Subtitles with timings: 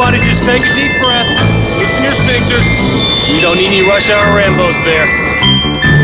[0.00, 1.28] Everybody just take a deep breath.
[1.78, 2.64] Loosen your sphincters.
[3.30, 5.04] We don't need any rush hour Rambos there.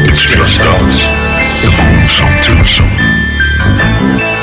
[0.07, 1.00] It's just us.
[1.62, 1.70] The
[2.45, 4.36] Twosome.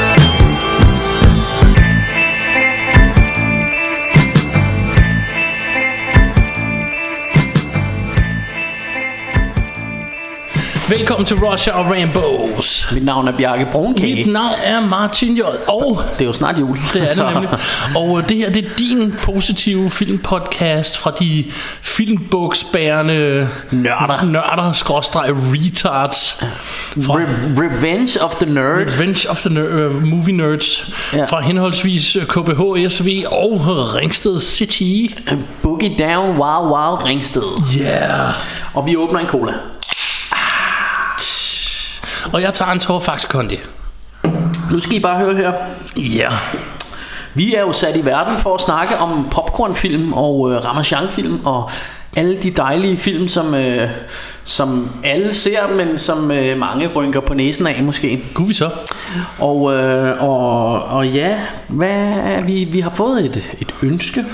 [10.98, 12.88] Velkommen til Russia og Rambos.
[12.92, 14.16] Mit navn er Bjarke Brunkage.
[14.16, 15.42] Mit navn er Martin J.
[15.68, 16.78] Og Det er jo snart jul.
[16.94, 17.50] det er det så- nemlig.
[17.96, 21.46] Og øh, det her det er din positive filmpodcast fra de
[21.82, 24.26] filmbogsbærende Nørder.
[24.26, 26.44] nørder skråstreg retards
[27.02, 28.88] fra Re- Revenge of the Nerd.
[28.88, 31.26] Revenge of the ner- uh, Movie Nerds Ja.
[31.26, 33.62] fra henholdsvis øh, KBH, SV og
[33.96, 35.14] Ringsted City.
[35.64, 37.78] Boogie Down, Wow Wow Ringsted.
[37.82, 38.34] Yeah.
[38.74, 39.54] Og vi åbner en cola.
[42.34, 43.60] Og jeg tager en tår Faxe Kondi.
[44.72, 45.54] Nu skal I bare høre her.
[45.98, 46.30] Ja.
[47.34, 51.70] Vi er jo sat i verden for at snakke om popcornfilm og øh, Ramachan-film og
[52.16, 53.90] alle de dejlige film, som, øh,
[54.44, 58.24] som alle ser, men som øh, mange rynker på næsen af måske.
[58.34, 58.70] Kunne vi så?
[59.40, 62.14] Og, øh, og, og ja, hvad,
[62.46, 64.26] vi, vi har fået et, et ønske.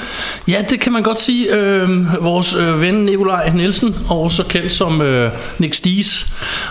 [0.47, 1.55] Ja, det kan man godt sige.
[1.55, 1.89] Øh,
[2.23, 6.25] vores øh, ven Nikolaj Nielsen, også kendt som øh, Nick Sties,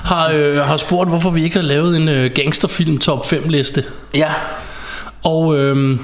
[0.04, 3.84] har, øh, har spurgt, hvorfor vi ikke har lavet en øh, gangsterfilm top 5 liste.
[4.14, 4.30] Ja,
[5.22, 5.98] Og øh,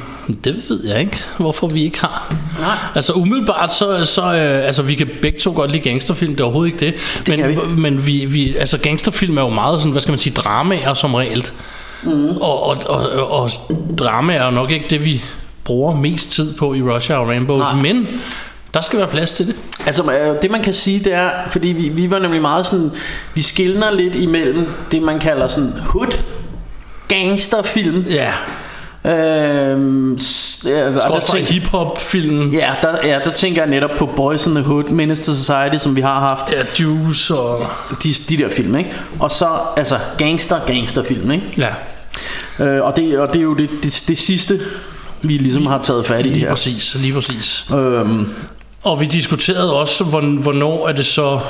[0.44, 2.34] det ved jeg ikke, hvorfor vi ikke har.
[2.60, 2.76] Nej.
[2.94, 6.44] Altså umiddelbart, så, så øh, altså, vi kan begge to godt lide gangsterfilm, det er
[6.44, 6.94] overhovedet ikke det.
[7.26, 10.18] Det kan men men vi, vi, altså, gangsterfilm er jo meget sådan, hvad skal man
[10.18, 11.48] sige, dramaer som regel.
[12.02, 12.36] Mm.
[12.36, 13.50] Og, og, og, og,
[13.98, 15.22] drama er jo nok ikke det, vi
[15.64, 17.82] bruger mest tid på i Russia og Rainbows, Nej.
[17.82, 18.08] men
[18.74, 19.56] der skal være plads til det.
[19.86, 22.90] Altså øh, det man kan sige det er Fordi vi, vi var nemlig meget sådan
[23.34, 26.18] Vi skillner lidt imellem Det man kalder sådan hood
[27.08, 28.32] Gangsterfilm Ja,
[29.06, 30.18] øhm,
[30.64, 32.50] ja, der Skråstrej tænk- hip-hop-film.
[32.50, 35.96] Ja, der, ja, der tænker jeg netop på Boys in the Hood to Society Som
[35.96, 37.66] vi har haft Ja, Juice og...
[38.04, 38.92] de, de der film, ikke?
[39.20, 41.44] Og så altså gangster, gangsterfilm, ikke?
[41.58, 41.68] Ja,
[42.58, 44.60] Øh, og, det, og det er jo det, det, det sidste
[45.22, 47.64] Vi ligesom har taget fat i lige her præcis, lige præcis.
[47.74, 48.28] øhm,
[48.82, 51.40] Og vi diskuterede også, hvorn- hvornår er det så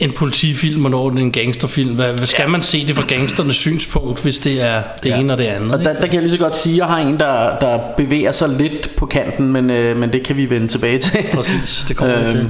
[0.00, 1.94] en politifilm, hvornår er det en gangsterfilm.
[1.94, 5.16] Hvad, hvad skal man se det fra gangsternes synspunkt, hvis det er det Ja.
[5.18, 5.72] ene og det andet?
[5.72, 7.78] Og der, der kan jeg lige så godt sige, at jeg har en, der, der
[7.96, 11.24] bevæger sig lidt på kanten, men, øh, men det kan vi vende tilbage til.
[11.32, 12.28] Præcis, det kommer Øhm.
[12.28, 12.48] til.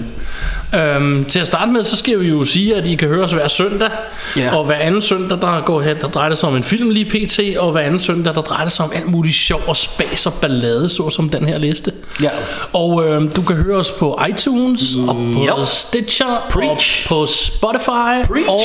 [0.74, 3.32] Øhm, til at starte med, så skal vi jo sige, at I kan høre os
[3.32, 3.88] hver søndag.
[4.36, 4.56] Ja.
[4.56, 7.04] Og hver anden søndag, der går her, der drejer det sig om en film lige
[7.04, 7.40] pt.
[7.58, 10.32] Og hver anden søndag, der drejer det sig om alt muligt sjov og spas og
[10.34, 11.92] ballade, så som den her liste.
[12.22, 12.30] Ja.
[12.72, 15.66] Og øhm, du kan høre os på iTunes og på Yep.
[15.66, 17.04] Stitcher Preach.
[17.04, 18.48] og på Spotify Preach.
[18.48, 18.60] og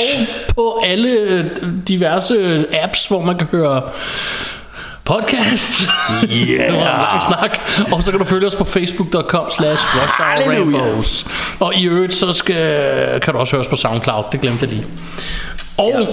[0.54, 1.44] på alle øh,
[1.88, 3.82] diverse apps, hvor man kan høre
[5.04, 5.80] podcast.
[6.20, 7.58] det var en lang snak.
[7.92, 9.82] Og så kan du følge os på facebook.com slash.
[10.20, 11.26] Rainbows.
[11.60, 14.24] Og i øvrigt, så skal, kan du også høre os på SoundCloud.
[14.32, 14.86] Det glemte jeg lige.
[15.78, 16.08] Og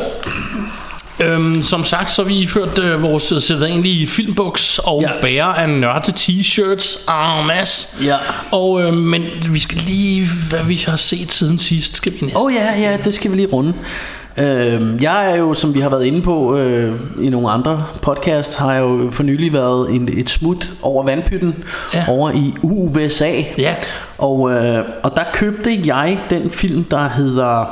[1.21, 5.09] Øhm, som sagt, så har vi iført øh, vores sædvanlige filmbuks og Ja.
[5.15, 5.21] ja.
[5.21, 7.87] bærer af nørde t-shirts en masse.
[8.03, 8.15] Ja.
[8.51, 12.37] Og, øh, men vi skal lige, hvad vi har set siden sidst, skal vi næsten.
[12.37, 13.73] Åh oh, ja, ja, det skal vi lige runde.
[14.39, 18.57] Øh, jeg er jo, som vi har været inde på øh, i nogle andre podcast,
[18.57, 21.63] har jeg jo for nylig været en, et smut over vandpytten
[21.93, 22.05] Ja.
[22.09, 23.31] over i USA.
[23.57, 23.75] Ja.
[24.17, 27.65] Og, øh, og der købte jeg den film, der hedder...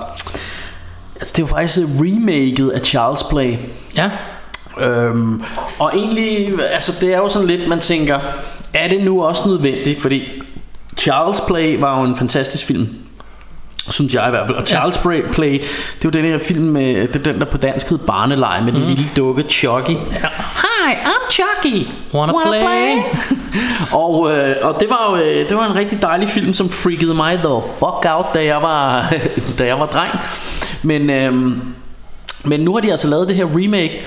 [1.16, 3.54] altså, Det jo faktisk remaket af Charles Play.
[3.98, 4.10] Ja.
[4.82, 5.42] Øhm,
[5.80, 8.20] og egentlig, altså det er jo sådan lidt, man tænker,
[8.74, 10.02] er det nu også nødvendigt?
[10.02, 10.24] Fordi
[10.98, 12.88] Charles Play var jo en fantastisk film.
[13.90, 14.58] Synes jeg i hvert fald.
[14.58, 17.46] Og Charles Play, Play Det er jo den her film med Det er den der
[17.46, 19.90] på dansk hed Barneleje Med den lille dukke Chucky.
[19.90, 20.28] Ja.
[20.56, 21.88] Hi, I'm Chucky.
[22.14, 22.98] Wanna play?
[24.04, 27.14] og, øh, og det var jo øh, det var en rigtig dejlig film Som freakede
[27.14, 29.14] mig the fuck out Da jeg var,
[29.58, 30.12] da jeg var dreng.
[30.84, 31.62] Men øhm,
[32.44, 34.06] men nu har de altså lavet det her remake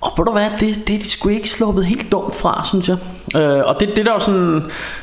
[0.00, 2.88] og ved du hvad, det, det er de sgu ikke sluppet helt dumt fra, synes
[2.88, 2.96] jeg.
[3.36, 4.62] Øh, og det, det der er jo sådan,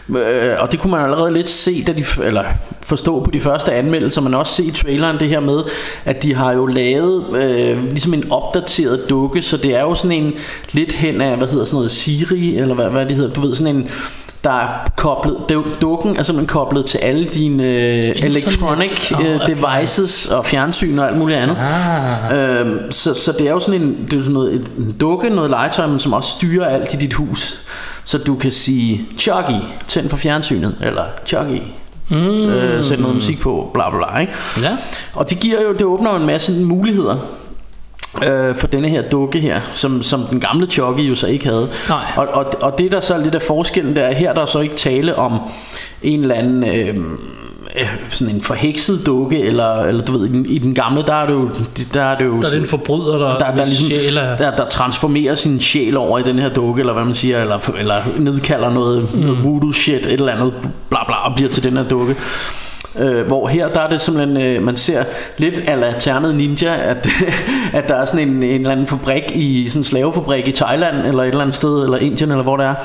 [0.09, 2.43] øh, og det kunne man allerede lidt se, da de, eller
[2.83, 5.63] forstå på de første anmeldelser, men også se i traileren det her med,
[6.05, 10.23] at de har jo lavet øh, ligesom en opdateret dukke, så det er jo sådan
[10.23, 10.33] en
[10.71, 13.55] lidt hen af, hvad hedder sådan noget, Siri, eller hvad, hvad det hedder, du ved,
[13.55, 13.89] sådan en,
[14.45, 20.25] der er koblet, du- dukken er simpelthen koblet til alle dine øh, electronic øh, devices
[20.25, 21.57] og fjernsyn og alt muligt andet.
[22.31, 22.59] Ah.
[22.59, 25.29] Øhm, så, så det er jo sådan en, det er sådan noget, et, en dukke,
[25.29, 27.59] noget legetøj, men som også styrer alt i dit hus.
[28.03, 31.61] Så du kan sige, Chucky, tænd for fjernsynet, eller Chucky,
[32.09, 32.15] mm.
[32.17, 34.19] øh, sæt noget musik på, bla bla bla.
[34.19, 34.33] Ikke?
[34.61, 34.77] Ja.
[35.13, 37.17] Og det giver jo, det åbner jo en masse muligheder.
[38.23, 41.69] Øh, for denne her dukke her, som, som den gamle Chucky jo så ikke havde.
[41.89, 42.11] Nej.
[42.15, 44.45] Og, og, og det der så er lidt af forskellen, der er her, der er
[44.45, 45.39] så ikke tale om
[46.01, 46.63] en eller anden...
[46.63, 46.95] Øh,
[47.79, 51.13] øh, sådan en forhekset dukke eller, eller du ved i den, i den gamle der
[51.13, 51.49] er det jo
[51.93, 54.37] der er det jo Der er det en forbryder, der, der, der, ligesom, sjæl er...
[54.37, 57.69] der, der transformerer sin sjæl over i den her dukke, eller hvad man siger, eller,
[57.77, 59.19] eller nedkalder noget, mm.
[59.19, 60.53] noget voodoo shit, et eller andet,
[60.89, 62.15] bla bla, og bliver til den her dukke.
[62.99, 65.03] Øh, hvor her der er det simpelthen øh, Man ser
[65.37, 67.07] lidt ala Ternet Ninja At,
[67.73, 70.95] at der er sådan en, en eller anden fabrik i Sådan en slavefabrik i Thailand
[71.05, 72.75] Eller et eller andet sted Eller Indien eller hvor det er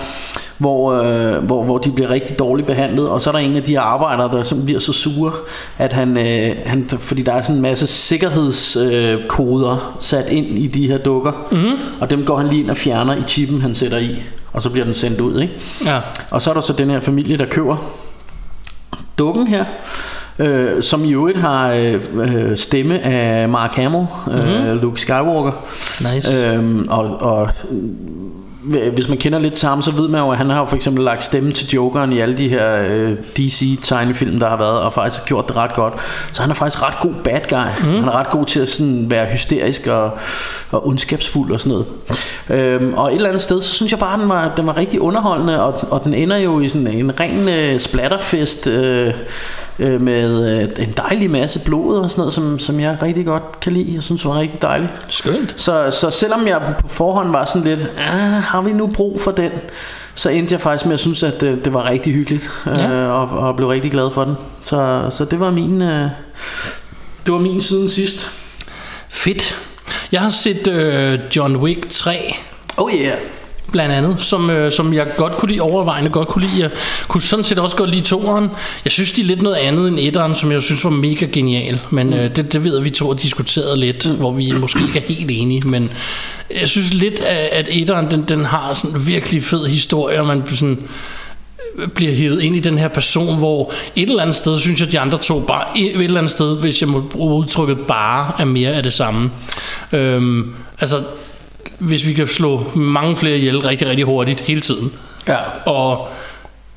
[0.59, 3.63] hvor, øh, hvor, hvor de bliver rigtig dårligt behandlet Og så er der en af
[3.63, 5.33] de her arbejdere Der som bliver så sure
[5.79, 10.67] At han, øh, han Fordi der er sådan en masse sikkerhedskoder øh, Sat ind i
[10.67, 11.79] de her dukker mm.
[12.01, 14.71] Og dem går han lige ind og fjerner I chippen han sætter i Og så
[14.71, 15.55] bliver den sendt ud ikke?
[15.87, 16.01] Ja.
[16.31, 17.77] Og så er der så den her familie der køber
[19.21, 19.65] dukken her
[20.41, 24.79] øh, som i øvrigt har øh, øh, stemme af Mark Hamill, øh, mm-hmm.
[24.79, 25.53] Luke Skywalker.
[26.15, 26.47] Nice.
[26.47, 27.79] Øhm, og, og øh,
[28.71, 31.05] hvis man kender lidt til ham, så ved man jo, at han har for eksempel
[31.05, 35.21] lagt stemme til Jokeren i alle de her øh, DC-tegnefilm, der har været, og faktisk
[35.21, 35.95] har gjort det ret godt.
[36.33, 37.87] Så han er faktisk ret god bad guy.
[37.87, 37.95] Mm.
[37.95, 40.11] Han er ret god til at sådan være hysterisk og,
[40.71, 41.87] og ondskabsfuld og sådan noget.
[42.51, 44.77] Øhm, og et eller andet sted, så synes jeg bare, at den var, den var
[44.77, 49.15] rigtig underholdende, og, og den ender jo i sådan en ren øh, splatterfest øh,
[49.81, 53.61] øh, med øh, en dejlig masse blod og sådan noget, som, som jeg rigtig godt
[53.61, 53.95] kan lide.
[53.95, 54.91] Jeg synes, det var rigtig dejligt.
[55.09, 55.55] Skønt.
[55.57, 59.31] Så, så selvom jeg på forhånd var sådan lidt, ah, har vi nu brug for
[59.31, 59.51] den?
[60.15, 62.91] Så endte jeg faktisk med at synes, at det, det var rigtig hyggeligt, Ja.
[62.91, 64.35] øh, og, og blev rigtig glad for den.
[64.63, 66.09] Så, så det var min, øh,
[67.27, 68.31] det var min siden sidst.
[69.09, 69.57] Fedt.
[70.13, 72.35] Jeg har set øh, John Wick 3
[72.77, 73.19] Oh yeah
[73.73, 76.61] blandt andet, som, øh, som jeg godt kunne lide, overvejende godt kunne lide.
[76.63, 76.71] Jeg
[77.09, 78.49] kunne sådan set også godt lide toeren.
[78.85, 81.81] Jeg synes, de er lidt noget andet end etteren, som jeg synes var mega genial.
[81.91, 84.17] Men øh, det, det ved vi to har diskuteret lidt, mm.
[84.17, 85.69] hvor vi måske ikke er helt enige.
[85.69, 85.91] Men
[86.61, 90.27] jeg synes lidt, at, at etteren, den, den har sådan en virkelig fed historie, og
[90.27, 90.79] man sådan
[91.79, 94.87] øh, bliver hævet ind i den her person, hvor et eller andet sted, synes jeg,
[94.87, 98.33] at de andre to bare, et eller andet sted, hvis jeg må bruge udtrykket bare,
[98.39, 99.31] er mere af det samme.
[99.93, 101.03] Øhm, altså,
[101.79, 104.93] hvis vi kan slå mange flere ihjel rigtig, rigtig hurtigt hele tiden.
[105.29, 105.37] Ja.
[105.67, 106.09] Og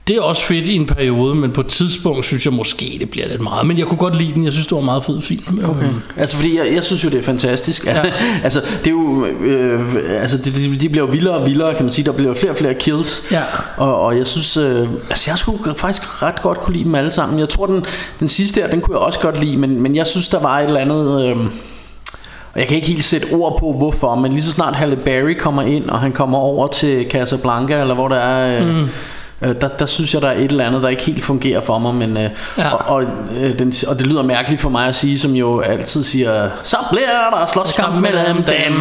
[0.08, 3.10] det er også fedt i en periode, men på et tidspunkt synes jeg måske, det
[3.10, 3.68] bliver lidt meget.
[3.68, 4.44] Men jeg kunne godt lide den.
[4.46, 5.60] Jeg synes, det var en meget fed film.
[5.66, 5.86] Okay.
[6.18, 8.02] Altså fordi jeg, jeg synes jo det er fantastisk ja.
[8.44, 11.86] Altså det er jo øh, Altså de, de, de bliver jo vildere og vildere Kan
[11.86, 13.42] man sige Der bliver flere og flere kills Ja.
[13.78, 17.12] og, og jeg synes øh, Altså jeg skulle faktisk ret godt kunne lide dem alle
[17.12, 17.86] sammen Jeg tror den,
[18.20, 20.60] den sidste her Den kunne jeg også godt lide Men, men jeg synes der var
[20.60, 21.38] et eller andet øh,
[22.54, 25.34] og jeg kan ikke helt sætte ord på hvorfor Men lige så snart Halle Berry
[25.40, 28.88] kommer ind Og han kommer over til Casablanca Eller hvor der er øh, mm.
[29.42, 31.80] Øh, der, der synes jeg, der er et eller andet, der ikke helt fungerer for
[31.80, 32.70] mig, men, øh, Ja.
[32.70, 33.04] og, og,
[33.38, 36.78] øh, den, og det lyder mærkeligt for mig at sige, som jo altid siger, så
[36.92, 38.74] bliver der slåskamp mellem dem.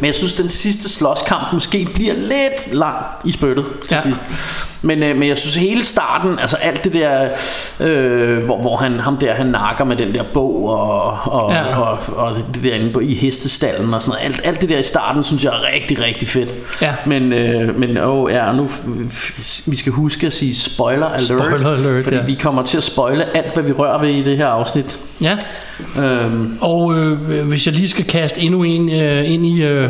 [0.00, 4.00] Men jeg synes, den sidste slåskamp måske bliver lidt lang i spyttet til Ja.
[4.02, 4.20] sidst.
[4.84, 7.28] Men, øh, men jeg synes hele starten, altså alt det der,
[7.80, 11.78] øh, hvor, hvor han, ham der, han nakker med den der bog, og, og, Ja.
[11.78, 14.24] og, og det der inde på, i hestestallen og sådan noget.
[14.34, 16.50] Alt, alt det der i starten, synes jeg er rigtig, rigtig fedt.
[16.82, 16.94] Ja.
[17.06, 18.70] Men, øh, men åh, ja, nu
[19.66, 21.22] vi skal huske at sige spoiler alert.
[21.22, 22.22] Spoiler alert, Fordi ja.
[22.24, 24.98] vi kommer til at spoile alt, hvad vi rører ved i det her afsnit.
[25.22, 25.36] Ja.
[25.98, 29.88] Øhm, Og øh, hvis jeg lige skal kaste endnu en øh, ind i, øh,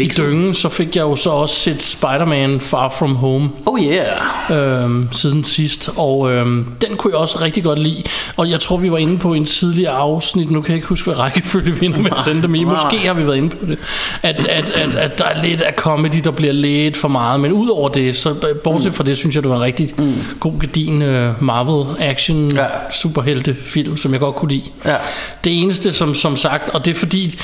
[0.00, 4.06] i dyngen, så fik jeg jo så også set Spider-Man Far From Home oh yeah.
[4.50, 6.46] Øh, siden sidst, og øh,
[6.80, 8.02] den kunne jeg også rigtig godt lide.
[8.36, 11.04] Og jeg tror, vi var inde på en tidligere afsnit, nu kan jeg ikke huske,
[11.04, 12.64] hvad rækkefølge vi ender med at sende dem i.
[12.64, 13.78] Måske har vi været inde på det.
[14.22, 17.52] At, at, at, at der er lidt af comedy, der bliver lidt for meget, men
[17.52, 20.14] udover det, så bortset fra det, synes jeg, det var en rigtig mm.
[20.40, 22.66] god, gedin uh, Marvel action ja.
[22.90, 24.70] superhelte film, som jeg godt kunne lide.
[24.84, 24.96] Ja.
[25.44, 27.40] Det eneste, som, som sagt, og det er fordi,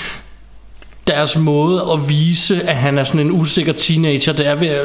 [1.08, 4.78] deres måde at vise, at han er sådan en usikker teenager, det er ved,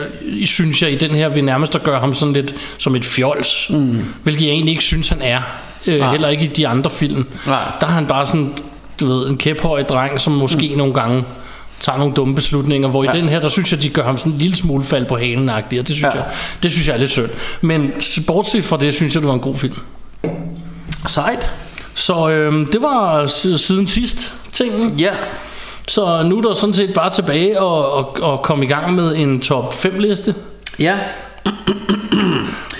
[0.46, 3.68] synes jeg i den her, ved nærmest at gøre ham sådan lidt som et fjols.
[3.70, 4.06] Mm.
[4.24, 5.42] Hvilket jeg egentlig ikke synes, han er.
[5.88, 6.12] Øh, Nej.
[6.12, 7.26] heller ikke i de andre film.
[7.48, 7.72] Nej.
[7.82, 8.54] Der er han bare sådan,
[9.00, 10.78] du ved, en kæphøj dreng, som måske mm.
[10.78, 11.24] nogle gange
[11.80, 13.14] tager nogle dumme beslutninger, hvor ja.
[13.14, 15.18] i den her, der synes jeg, de gør ham sådan en lille smule fald på
[15.18, 16.10] halen og det synes, Ja.
[16.12, 16.24] jeg,
[16.64, 17.30] det synes jeg er lidt synd.
[17.62, 17.94] Men
[18.28, 19.76] bortset fra det, synes jeg, det var en god film.
[21.08, 21.50] Sejt.
[21.94, 23.26] Så øhm, det var
[23.58, 25.00] siden sidst tingen.
[25.00, 25.12] Ja.
[25.88, 29.16] Så nu er der sådan set bare tilbage og, og, og komme i gang med
[29.16, 30.36] en top 5 liste.
[30.80, 30.98] Ja.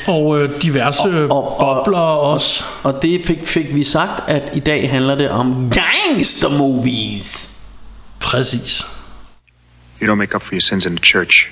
[0.08, 2.64] Og øh, diverse Og- og- og- bobler også.
[2.84, 7.52] Og det fik, fik vi sagt, at i dag handler det om gangster movies.
[8.20, 8.82] Præcis.
[10.02, 11.50] You don't make up for your sins in the church.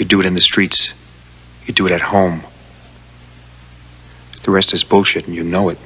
[0.00, 0.94] You do it in the streets.
[1.68, 2.40] You do it at home.
[4.44, 5.78] The rest is bullshit and you know it.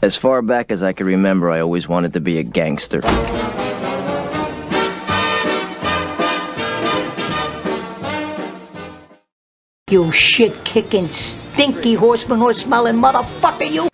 [0.00, 3.00] As far back as I can remember, I always wanted to be a gangster.
[9.90, 13.88] You shit kicking, stinky horseman horse smelling motherfucker, you!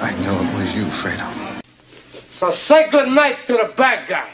[0.00, 1.60] I knew it was you, Fredo.
[2.30, 4.30] So say good night to the bad guy.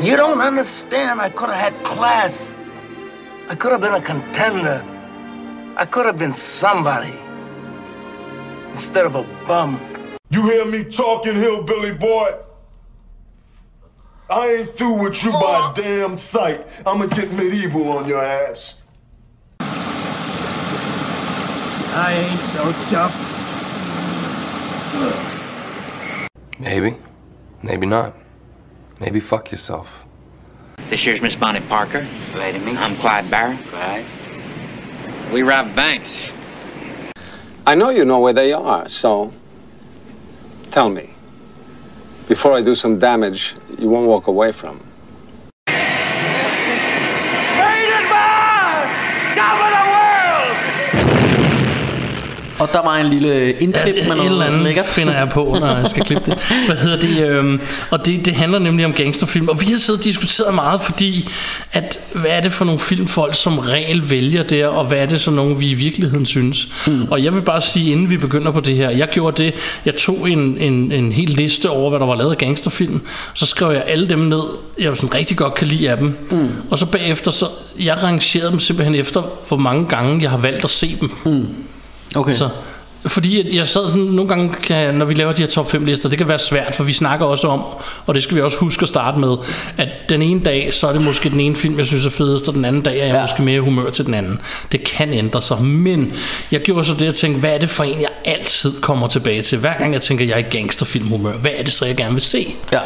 [0.00, 1.20] You don't understand.
[1.20, 2.56] I could have had class.
[3.48, 4.82] I could have been a contender.
[5.76, 7.14] I could have been somebody.
[8.70, 9.80] Instead of a bum.
[10.30, 12.34] You hear me talking, hillbilly boy?
[14.28, 16.64] I ain't through with you by a damn sight.
[16.86, 18.76] I'ma get medieval on your ass.
[21.92, 23.12] I ain't so tough.
[26.60, 26.96] Maybe.
[27.62, 28.14] Maybe not.
[29.00, 30.04] Maybe fuck yourself.
[30.90, 32.06] This here's Miss Bonnie Parker.
[32.32, 32.78] Glad to meet you.
[32.78, 33.72] I'm Clyde Barrett.
[33.72, 34.04] Right.
[35.32, 36.30] We rob banks.
[37.70, 39.32] I know you know where they are, so
[40.72, 41.10] tell me.
[42.26, 44.80] Before I do some damage, you won't walk away from.
[52.60, 54.86] Og der var en lille indklip Ja, med et noget eller andet lækkert.
[54.86, 56.38] finder jeg på, når jeg skal klippe det.
[56.66, 57.28] Hvad hedder det?
[57.28, 59.48] Øhm, og det, det handler nemlig om gangsterfilm.
[59.48, 61.28] Og vi har siddet og diskuteret meget, fordi
[61.72, 65.06] at, hvad er det for nogle film, folk som regel vælger der, og hvad er
[65.06, 66.68] det så nogle, vi i virkeligheden synes.
[66.86, 67.06] Mm.
[67.10, 69.94] Og jeg vil bare sige, inden vi begynder på det her, jeg gjorde det, jeg
[69.96, 73.00] tog en, en, en hel liste over, hvad der var lavet af gangsterfilm,
[73.34, 74.42] så skrev jeg alle dem ned,
[74.78, 76.16] jeg sådan rigtig godt kan lide af dem.
[76.30, 76.48] Mm.
[76.70, 77.46] Og så bagefter, så
[77.78, 81.10] jeg rangerede dem simpelthen efter, hvor mange gange jeg har valgt at se dem.
[81.24, 81.46] Mm.
[82.16, 82.34] Okay.
[82.34, 82.48] Så,
[83.06, 85.84] fordi at jeg sad sådan, nogle gange, kan, når vi laver de her top 5
[85.84, 87.64] lister, det kan være svært, for vi snakker også om,
[88.06, 89.36] og det skal vi også huske at starte med,
[89.76, 92.48] at den ene dag, så er det måske den ene film, jeg synes er fedest,
[92.48, 93.20] og den anden dag er jeg ja.
[93.20, 94.40] måske mere i humør til den anden.
[94.72, 96.12] Det kan ændre sig, men
[96.52, 99.42] jeg gjorde så det, at tænke, hvad er det for en, jeg altid kommer tilbage
[99.42, 99.58] til?
[99.58, 102.22] Hver gang jeg tænker, jeg er i gangsterfilmhumør, hvad er det så, jeg gerne vil
[102.22, 102.54] se?
[102.72, 102.80] Ja.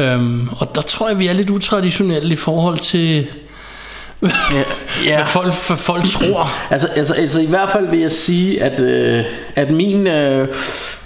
[0.00, 3.26] Øhm, og der tror jeg, vi er lidt utraditionelle i forhold til...
[4.22, 4.28] Ja,
[5.06, 5.14] ja.
[5.16, 6.48] Hvad, folk, hvad folk tror.
[6.70, 9.24] Altså, altså, altså i hvert fald vil jeg sige, at, øh,
[9.56, 10.48] at min, øh,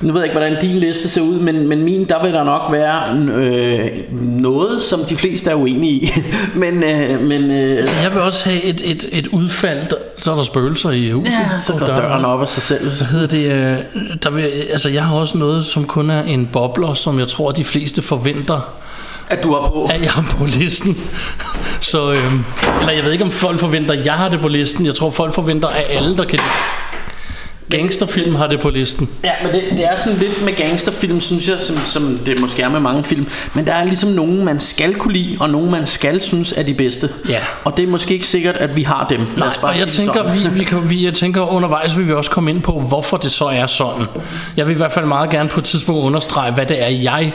[0.00, 2.44] nu ved jeg ikke, hvordan din liste ser ud, men, men min, der vil der
[2.44, 3.86] nok være øh,
[4.40, 6.10] noget, som de fleste er uenige i.
[6.62, 10.32] men, øh, men øh, Altså, jeg vil også have et, et, et udfald, der, så
[10.32, 11.32] er der spøgelser i huset.
[11.32, 12.80] Ja, så går døren op af sig selv.
[12.80, 13.52] Hvad hedder det?
[13.52, 13.78] øh,
[14.22, 17.50] Der vil, altså, jeg har også noget, som kun er en bobler, som jeg tror,
[17.52, 18.60] de fleste forventer,
[19.30, 19.84] at du har på.
[19.84, 20.96] at jeg har på listen.
[21.80, 22.44] Så, øhm,
[22.80, 24.86] eller jeg ved ikke, om folk forventer, at jeg har det på listen.
[24.86, 26.38] Jeg tror, folk forventer, at alle, der kan
[27.70, 29.08] gangsterfilm, har det på listen.
[29.24, 32.62] Ja, men det, det er sådan lidt med gangsterfilm, synes jeg, som, som det måske
[32.62, 33.26] er med mange film.
[33.54, 36.62] Men der er ligesom nogen, man skal kunne lide, og nogen, man skal synes er
[36.62, 37.10] de bedste.
[37.28, 37.38] Ja.
[37.64, 39.26] Og det er måske ikke sikkert, at vi har dem.
[39.36, 40.54] Nej, og jeg tænker, sådan.
[40.54, 43.30] vi, vi kan, vi, jeg tænker undervejs vil vi også komme ind på, hvorfor det
[43.30, 44.06] så er sådan.
[44.56, 47.32] Jeg vil i hvert fald meget gerne på et tidspunkt understrege, hvad det er, jeg,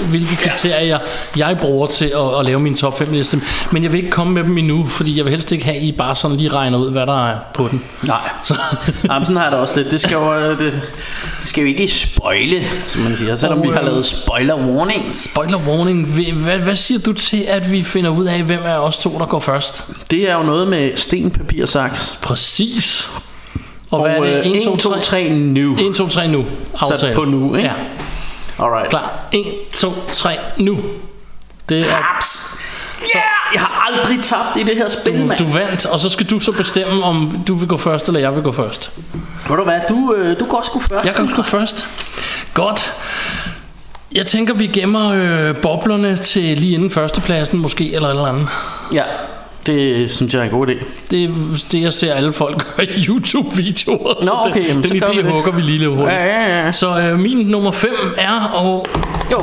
[0.00, 0.98] hvilke kriterier
[1.36, 3.40] jeg bruger til at, at lave min top 5 liste.
[3.70, 5.82] Men jeg vil ikke komme med dem endnu, fordi jeg vil helst ikke have, at
[5.82, 7.82] I bare sådan lige regner ud, hvad der er på den.
[8.06, 8.30] Nej.
[8.44, 8.54] Så,
[9.10, 9.92] Jamen, sådan har jeg det også lidt.
[9.92, 10.72] Det skal jo, øh, det,
[11.40, 13.36] det skal jo ikke spoile, som man siger.
[13.36, 15.12] Selvom Og, vi har lavet spoiler warning.
[15.12, 16.06] spoiler warning.
[16.32, 19.26] Hvad, hvad, siger du til, at vi finder ud af, hvem er os to, der
[19.26, 19.84] går først?
[20.10, 22.18] Det er jo noget med sten, papir, saks.
[22.22, 23.08] Præcis.
[23.90, 24.56] Og, hvad er det?
[24.56, 25.72] 1, 2, 3, 3 nu.
[25.72, 26.44] 1, 2, 3 nu.
[26.78, 27.00] Aftale.
[27.00, 27.68] Sat på nu, ikke?
[27.68, 27.74] Ja.
[28.58, 28.90] Alright.
[28.90, 29.12] Klar.
[29.32, 30.78] 1, 2, 3, nu.
[31.68, 31.96] Det er...
[32.16, 32.58] Apps.
[33.14, 33.20] Ja,
[33.54, 35.38] jeg har aldrig tabt i det her spil, Du, mand.
[35.38, 38.34] du vandt, og så skal du så bestemme, om du vil gå først, eller jeg
[38.34, 38.90] vil gå først.
[39.48, 41.06] Ved du hvad, du, øh, du går sgu først.
[41.06, 41.86] Jeg kan gå først.
[42.54, 42.92] Godt.
[44.12, 48.48] Jeg tænker, vi gemmer øh, boblerne til lige inden førstepladsen, måske, eller eller andet.
[48.92, 49.02] Ja,
[49.66, 50.86] det synes jeg er en god idé.
[51.10, 51.28] Det er
[51.72, 54.14] det, jeg ser alle folk gøre i YouTube-videoer.
[54.14, 55.32] Nå, så okay, den, jamen, den idé vi det.
[55.32, 56.10] hugger vi lige lidt hurtigt.
[56.10, 56.72] Ja, ja, ja.
[56.72, 58.86] Så øh, min nummer 5 er, og
[59.32, 59.38] Jo.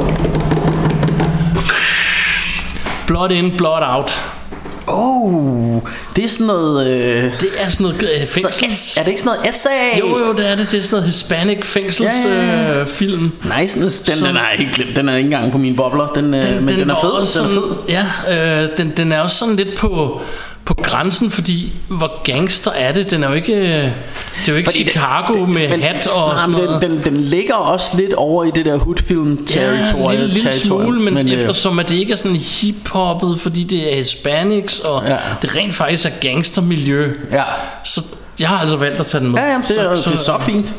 [3.07, 4.40] Blood In, Blood Out.
[4.87, 5.81] Oh,
[6.15, 6.87] det er sådan noget...
[6.87, 8.97] Øh, Det er sådan noget øh, fængsels...
[8.97, 9.99] er det ikke sådan noget essay?
[9.99, 10.67] Jo, jo, det er det.
[10.71, 12.33] Det er sådan noget hispanic fængselsfilm.
[12.33, 12.79] Ja.
[12.79, 13.31] Øh, film.
[13.59, 14.87] Nice, den, Som- den er ikke.
[14.95, 16.07] Den er ikke engang på min bobler.
[16.07, 17.09] Den, den, men den, er var fed.
[17.09, 17.95] også Den er sådan, fed.
[18.27, 20.21] Ja, øh, den, den er også sådan lidt på,
[20.65, 23.11] på grænsen, fordi hvor gangster er det?
[23.11, 26.37] Den er jo ikke, det er jo ikke Fordi Chicago med men- hat og nej,
[26.45, 26.81] sådan noget.
[26.81, 30.15] den, den, den ligger også lidt over i det der hoodfilm Ja, territorie.
[30.15, 30.83] en lille, lille territorium.
[30.85, 34.79] smule, men, men øh, eftersom at det ikke er sådan hip-hoppet, fordi det er hispanics,
[34.79, 35.11] og Ja.
[35.13, 35.17] ja.
[35.41, 37.43] det rent faktisk er gangstermiljø, Ja,
[37.83, 38.01] så
[38.41, 39.39] jeg har altså valgt at tage den med.
[39.39, 40.75] ja jamen, det, er, det er så fint.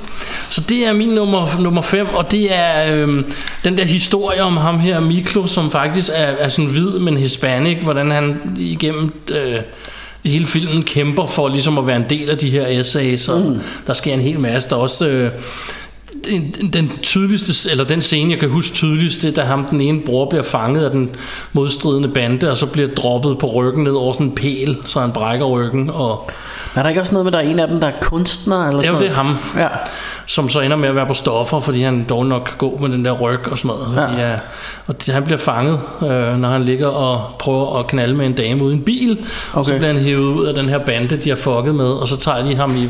[0.51, 3.33] Så det er min nummer, nummer 5, og det er øhm,
[3.65, 7.79] den der historie om ham her, Miklo, som faktisk er, er sådan hvid, men hispanic,
[7.83, 9.57] hvordan han igennem øh,
[10.25, 13.61] hele filmen kæmper for ligesom at være en del af de her essays, og mm.
[13.87, 14.71] der sker en hel masse.
[14.71, 15.31] Der er også øh,
[16.73, 20.01] den, tydeligste, eller den scene, jeg kan huske tydeligst, det er, da ham den ene
[20.01, 21.11] bror bliver fanget af den
[21.53, 25.13] modstridende bande, og så bliver droppet på ryggen ned over sådan en pæl, så han
[25.13, 26.31] brækker ryggen, og
[26.75, 28.69] Er der ikke også noget med, at der er en af dem, der er kunstner?
[28.69, 29.37] Eller sådan Jo, det er ham.
[29.57, 29.69] Ja.
[30.27, 32.89] Som så ender med at være på stoffer, fordi han dog nok kan gå med
[32.89, 34.09] den der ryg og sådan noget.
[34.09, 34.35] Fordi, ja.
[34.87, 38.33] Og det, han bliver fanget, øh, når han ligger og prøver at knalde med en
[38.33, 39.13] dame uden bil.
[39.13, 39.59] Okay.
[39.59, 41.91] Og så bliver han hævet ud af den her bande, de har fucket med.
[41.91, 42.89] Og så tager de ham i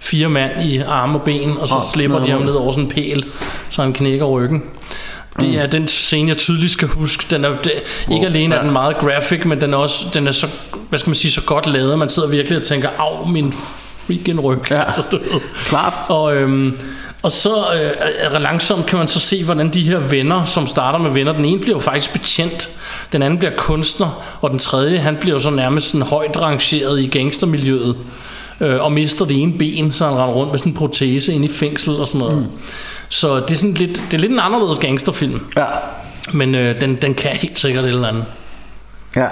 [0.00, 2.84] fire mand i arme og ben, og så oh, slipper de ham ned over sådan
[2.84, 3.24] en pæl,
[3.70, 4.62] så han knækker ryggen.
[5.40, 5.54] Det Mm.
[5.58, 7.26] er den scene, jeg tydeligt skal huske.
[7.30, 7.72] Den er, det,
[8.10, 8.64] ikke Wow, alene er ja.
[8.64, 10.46] den meget graphic, men den er også den er så,
[10.88, 11.98] hvad skal man sige, så godt lavet.
[11.98, 13.54] Man sidder virkelig og tænker, af min
[13.98, 14.58] freaking ryg.
[14.70, 14.82] Ja.
[14.84, 15.40] Altså, du ved.
[15.64, 15.92] Klart.
[16.08, 16.76] Og, øhm,
[17.22, 20.98] og så øh, er langsomt kan man så se, hvordan de her venner, som starter
[20.98, 22.68] med venner, den ene bliver jo faktisk betjent,
[23.12, 27.00] den anden bliver kunstner, og den tredje, han bliver jo så nærmest sådan højt rangeret
[27.00, 27.96] i gangstermiljøet,
[28.60, 31.44] øh, og mister det ene ben, så han render rundt med sådan en protese ind
[31.44, 32.38] i fængsel og sådan noget.
[32.38, 32.44] Mm.
[33.08, 35.40] Så det er, sådan lidt, det er lidt en anderledes gangsterfilm.
[35.56, 35.64] Ja.
[36.32, 38.24] Men øh, den, den kan helt sikkert et eller andet.
[39.16, 39.26] Ja.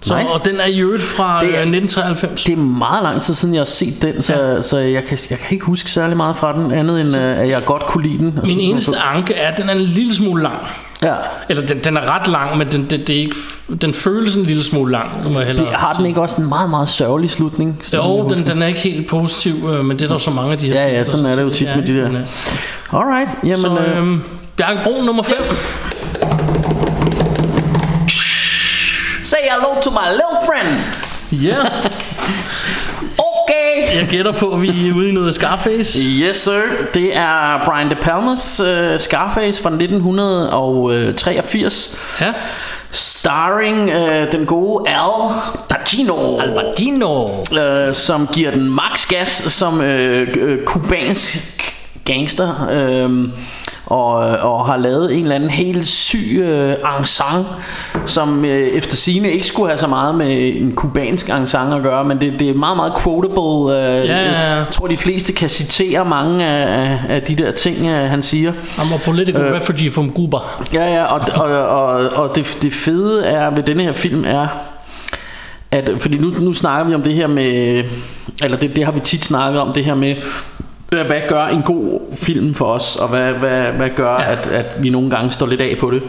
[0.00, 0.28] Så, Nice.
[0.34, 2.44] Og den er i øvrigt fra Det er- er, 1993.
[2.44, 4.62] Det er meget lang tid siden, jeg har set den, så, ja.
[4.62, 7.50] så jeg, kan, jeg kan ikke huske særlig meget fra den, andet end øh, at
[7.50, 8.38] jeg godt kunne lide den.
[8.42, 10.58] Min så- eneste anke er, at den er en lille smule lang.
[11.04, 11.14] Ja.
[11.48, 13.36] Eller den, den er ret lang, men den, det, det er ikke,
[13.82, 15.32] den føles en lille smule lang.
[15.32, 17.82] Må jeg hellere Det, har den ikke også en meget, meget sørgelig slutning?
[17.94, 20.58] Jo, den, den er ikke helt positiv, øh, men det er der så mange af
[20.58, 22.08] de her Ja, film, ja, der sådan er det jo tit med de der.
[22.08, 23.58] men, øh, Alright, jamen...
[23.58, 24.22] Så øh, øhm,
[24.56, 25.36] Bjarke Brun nummer 5.
[29.22, 30.80] Say hello to my little friend.
[31.42, 31.56] Ja.
[33.94, 35.98] Jeg gætter på, at vi er ude i noget Scarface.
[36.08, 36.60] Yes, sir.
[36.94, 38.66] Det er Brian De Palmas uh,
[38.98, 41.98] Scarface fra 1983.
[42.20, 42.32] Ja.
[42.90, 45.30] Starring uh, den gode Al
[45.68, 46.38] Pacino.
[46.38, 47.28] Al Pacino.
[47.28, 47.36] Uh,
[47.92, 50.24] som giver den max gas som uh, uh,
[50.66, 51.36] kubansk
[52.04, 52.68] gangster.
[53.06, 53.28] Uh,
[53.86, 57.44] og, og har lavet en eller anden helt syg øh, ensemble,
[58.06, 62.04] som øh, efter sine ikke skulle have så meget med en kubansk ensemble at gøre,
[62.04, 63.78] men det, det er meget, meget quotable.
[63.78, 64.54] Øh, Ja, ja, ja.
[64.54, 68.52] Jeg tror, de fleste kan citere mange af, af, de der ting, øh, han siger.
[68.52, 69.54] I'm a political Øh.
[69.54, 70.36] refugee from Cuba.
[70.72, 74.46] Ja, ja, og, og, og, og det, det fede er ved denne her film er,
[75.70, 77.84] at, fordi nu, nu snakker vi om det her med,
[78.42, 80.14] eller det, det har vi tit snakket om, det her med,
[80.94, 84.32] hvad hvad gør en god film for os, og hvad, hvad, hvad gør, ja.
[84.32, 86.02] at, at vi nogle gange står lidt af på det.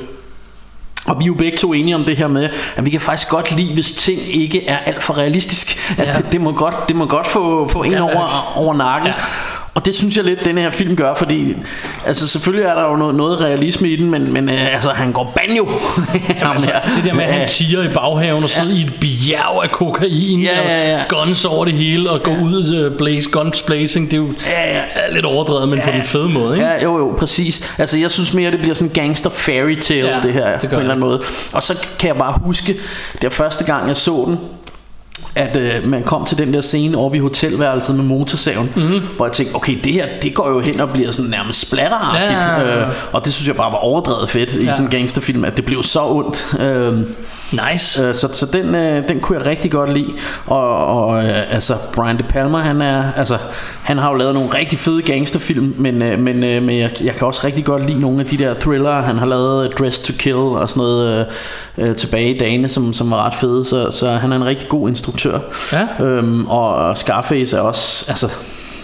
[1.05, 3.29] Og vi er jo begge to enige om det her med, at vi kan faktisk
[3.29, 5.91] godt lide, hvis ting ikke er alt for realistisk.
[5.99, 6.13] At Ja.
[6.13, 8.01] det, det, må godt, det må godt få, få en ja.
[8.01, 9.07] over, over nakken.
[9.09, 9.15] Ja.
[9.75, 11.55] Og det synes jeg lidt, den her film gør, fordi
[12.05, 15.11] altså selvfølgelig er der jo noget, noget realisme i den, men, men øh, altså, han
[15.11, 15.69] går banjo.
[16.41, 18.77] Jamen, altså, det der med, at han tiger i baghaven og sidder ja.
[18.77, 20.99] i et bjerg af kokain Ja, ja, ja.
[20.99, 24.33] og guns over det hele og går ud uh, blaze, guns blazing, det er jo
[24.47, 24.83] Ja, ja.
[25.11, 26.67] lidt overdrevet, men på den fede måde, ikke?
[26.67, 27.73] Ja, jo, jo, præcis.
[27.77, 30.69] Altså, jeg synes mere, det bliver sådan en gangster fairy tale, Ja, det her, det
[30.69, 31.21] på en eller anden måde.
[31.53, 32.75] Og så kan jeg bare huske,
[33.21, 34.39] det første gang, jeg så den,
[35.35, 38.99] at øh, man kom til den der scene oppe i hotelværelset med motorsaven, mm-hmm.
[39.15, 42.31] hvor jeg tænkte, okay, det her, det går jo hen og bliver sådan nærmest splatteragtigt.
[42.31, 42.81] Ja, ja, ja.
[42.87, 44.71] Øh, og det synes jeg bare var overdrevet fedt i Ja.
[44.73, 46.55] sådan en gangsterfilm, at det blev så ondt.
[46.59, 46.99] Øh,
[47.71, 48.03] Nice.
[48.03, 50.13] Øh, så så den, øh, den kunne jeg rigtig godt lide.
[50.45, 53.37] Og, og øh, altså, Brian De Palma, han, er, altså,
[53.83, 57.15] han har jo lavet nogle rigtig fede gangsterfilm, men, øh, men, øh, men jeg, jeg
[57.15, 59.01] kan også rigtig godt lide nogle af de der thriller.
[59.01, 61.27] Han har lavet Dress to Kill og sådan noget
[61.77, 63.65] øh, øh, tilbage i dagene, som, som var ret fede.
[63.65, 65.39] Så, så han er en rigtig god instruktør.
[65.73, 66.05] Ja.
[66.05, 68.05] Øhm, og Scarface er også...
[68.07, 68.35] Altså,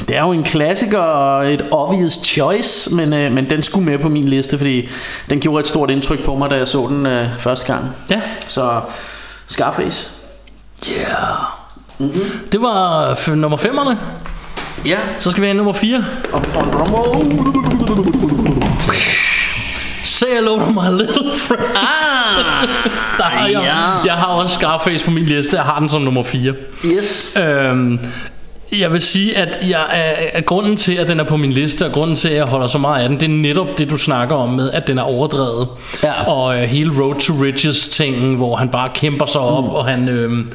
[0.08, 4.00] det er jo en klassiker og et obvious choice, men, øh, men den skulle med
[4.00, 4.90] på min liste, fordi
[5.30, 7.86] den gjorde et stort indtryk på mig, da jeg så den øh, første gang.
[8.10, 8.22] Ja.
[8.48, 8.82] Så
[9.48, 10.10] Scarface.
[10.92, 11.08] Yeah.
[12.00, 12.48] Mm-hmm.
[12.52, 13.96] Det var f- nummer 5'erne.
[14.86, 14.98] Ja.
[15.20, 16.06] Så skal vi have nummer 4.
[16.34, 16.62] Og for
[17.16, 18.32] en.
[20.06, 21.64] Say hello to my little friend.
[21.76, 22.68] Ah,
[23.18, 24.06] Der har jeg, ja.
[24.06, 25.56] jeg har også Scarface på min liste.
[25.56, 26.54] Jeg har den som nummer 4.
[26.86, 27.38] Yes.
[27.38, 28.00] Øhm,
[28.80, 31.86] jeg vil sige, at jeg er, er grunden til, at den er på min liste,
[31.86, 33.98] og grunden til, at jeg holder så meget af den, det er netop det, du
[33.98, 35.68] snakker om med, at den er overdrevet.
[36.04, 36.24] Ja.
[36.24, 39.70] Og øh, hele Road to Riches tingen, hvor han bare kæmper sig op, mm.
[39.70, 40.46] og han øh,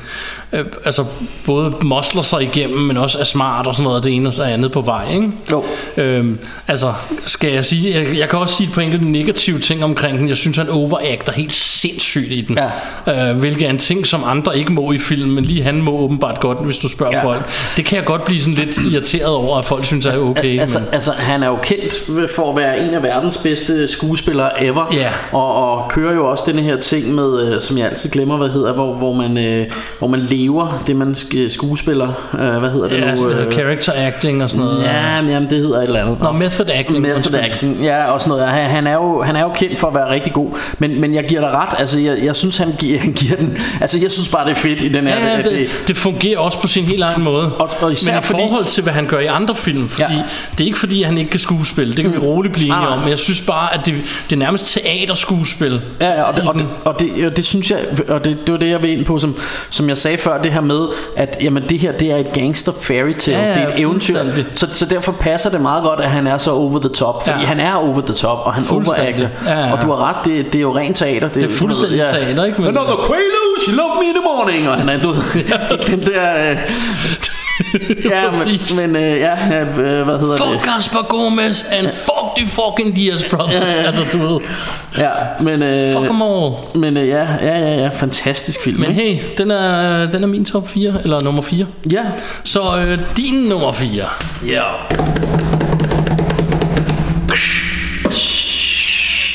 [0.56, 1.04] øh, altså
[1.46, 4.42] både mosler sig igennem, men også er smart og sådan noget, det ene og det
[4.42, 5.12] andet på vej.
[5.14, 5.30] Ikke?
[5.50, 5.64] Jo.
[5.96, 6.38] Øhm,
[6.68, 6.92] altså,
[7.26, 10.28] skal jeg sige, jeg, jeg kan også sige et par enkelte negative ting omkring den.
[10.28, 12.58] Jeg synes, han overacter helt sindssygt i den.
[13.06, 13.30] Ja.
[13.30, 15.98] Øh, hvilket er en ting, som andre ikke må i film, men lige han må
[15.98, 17.24] åbenbart godt, hvis du spørger Ja.
[17.24, 17.42] folk.
[17.76, 20.60] Det kan jeg godt blive sådan lidt irriteret over, at folk synes, at er okay.
[20.60, 20.88] altså, men...
[20.92, 21.94] altså, han er jo kendt
[22.36, 24.86] for at være en af verdens bedste skuespillere ever.
[24.92, 25.10] Ja.
[25.32, 28.48] Og, og kører jo også denne her ting med, øh, som jeg altid glemmer, hvad
[28.48, 29.66] hedder, hvor, hvor, man, øh,
[29.98, 30.45] hvor man lever
[30.86, 32.08] det, man sk- skuespiller.
[32.40, 33.28] Øh, hvad hedder det Ja, nu?
[33.28, 34.84] Øh, character acting og sådan noget.
[34.84, 36.20] Ja, men jamen, det hedder et eller andet.
[36.20, 38.48] Nå, method acting, Method acting, ja, og sådan noget.
[38.52, 40.58] Han, han, er jo, han er jo kendt for at være rigtig god.
[40.78, 41.68] Men, men jeg giver dig ret.
[41.78, 43.58] Altså, jeg, jeg synes, han giver, han giver den...
[43.80, 45.16] Altså, jeg synes bare, det er fedt i den her...
[45.16, 47.52] Ja, ja, at det, det fungerer også på sin helt egen måde.
[47.52, 50.12] Og, og især Men i fordi- forhold til, hvad han gør i andre film, fordi
[50.12, 50.22] ja.
[50.52, 52.92] det er ikke fordi, han ikke kan skuespille, det kan vi roligt blive enige nej.
[52.92, 53.94] om, men jeg synes bare, at det,
[54.30, 55.80] det er nærmest teaterskuespil.
[56.00, 57.78] Ja, ja, og det, og, det, og, det, og det synes jeg,
[58.08, 59.36] og det, det var det jeg vil ind på, som,
[59.70, 62.72] som jeg sagde før, det her med, at jamen, det her det er et gangster
[62.80, 64.18] fairy tale, Ja, ja, det er et eventyr,
[64.54, 67.40] så, så derfor passer det meget godt, at han er så over the top, fordi
[67.40, 67.46] Ja.
[67.46, 69.72] han er over the top, og han overacter, Ja, ja.
[69.72, 71.28] og du har ret, det, det er jo rent teater.
[71.28, 72.60] Det er fuldstændig teater, ikke?
[72.60, 75.44] Men- Another Quaalude, she loved me in the morning, og han er, du ved,
[75.90, 76.50] den der...
[76.50, 76.56] Øh,
[78.10, 78.76] ja, Præcis.
[78.80, 79.72] men, men øh, ja, øh,
[80.04, 80.74] hvad hedder Fuck det?
[80.74, 83.52] Gaspar Gomez and fuck the fucking Diaz Brothers.
[83.52, 83.86] Ja, ja.
[83.86, 84.40] Altså, du ved.
[84.98, 85.10] Ja,
[85.40, 86.52] men, øh, Fuck them all.
[86.74, 88.80] Men øh, ja, ja, ja, ja, fantastisk film.
[88.80, 89.02] Men ikke?
[89.02, 91.66] hey, den er, den er min top 4, eller nummer 4.
[91.90, 92.02] Ja.
[92.44, 94.04] Så øh, din nummer 4.
[94.46, 94.62] Ja.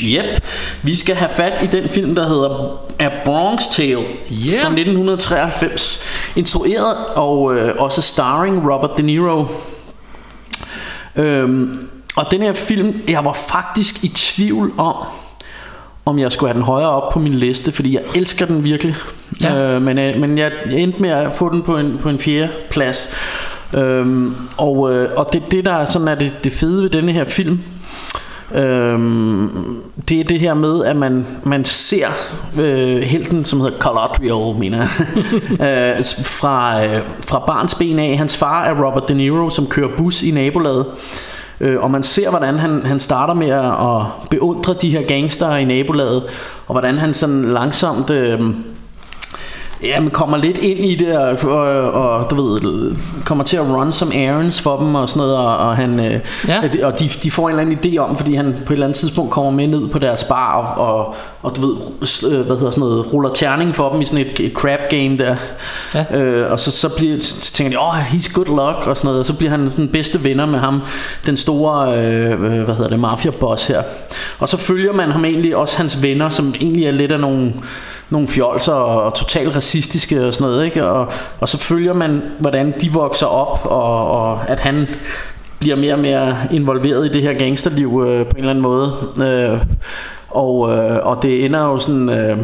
[0.04, 0.43] Yep.
[0.84, 4.62] Vi skal have fat i den film, der hedder A Bronx Tale Yeah.
[4.62, 6.01] fra 1993.
[6.36, 9.46] Instrueret og øh, også starring Robert De Niro.
[11.15, 14.96] Øhm, og den her film, jeg var faktisk i tvivl om,
[16.06, 18.96] om jeg skulle have den højere op på min liste, fordi jeg elsker den virkelig.
[19.41, 19.76] Ja.
[19.76, 22.20] Øh, men øh, men jeg, jeg endte med at få den på en, på en
[22.20, 23.15] fjerde plads.
[23.78, 27.12] Øhm, og øh, og det, det der er sådan er det, det fede ved denne
[27.12, 27.60] her film,
[28.55, 32.07] Øhm, det er det her med at man, man ser
[32.59, 34.89] øh, helten som hedder Caladriel mener jeg.
[35.97, 38.17] Øh, fra, øh, fra barns ben af.
[38.17, 40.85] Hans far er Robert De Niro som kører bus i nabolaget.
[41.59, 45.55] Øh, Og man ser hvordan han, han starter med at, at beundre de her gangster
[45.55, 46.23] i nabolaget
[46.67, 48.39] Og hvordan han sådan langsomt øh,
[49.84, 53.63] Ja, man kommer lidt ind i det og, og, og du ved, kommer til at
[53.63, 56.62] run som errands for dem og sådan noget og, og han øh, Ja.
[56.84, 58.98] og de, de får en eller anden idé om fordi han på et eller andet
[58.98, 61.75] tidspunkt kommer med ned på deres bar og, og, og du ved
[62.32, 65.17] øh, hvad hedder sådan noget ruller terning for dem i sådan et, et crab game
[65.17, 65.36] der
[65.93, 66.17] Ja.
[66.17, 69.08] øh, og så, så, bliver, så tænker de åh oh, he's good luck og sådan
[69.08, 70.82] noget og så bliver han sådan bedste venner med ham
[71.25, 73.84] den store øh, øh, hvad hedder det mafia boss her
[74.39, 77.54] og så følger man ham egentlig også hans venner som egentlig er lidt af nogle
[78.12, 80.86] nogle fjolser og, og totalt racistiske og sådan noget, ikke?
[80.86, 84.88] Og, og så følger man, hvordan de vokser op, og, og at han
[85.60, 88.93] bliver mere og mere involveret i det her gangsterliv øh, på en eller anden måde.
[89.21, 89.60] Øh,
[90.32, 92.10] og, øh, og det ender jo sådan...
[92.10, 92.38] Øh,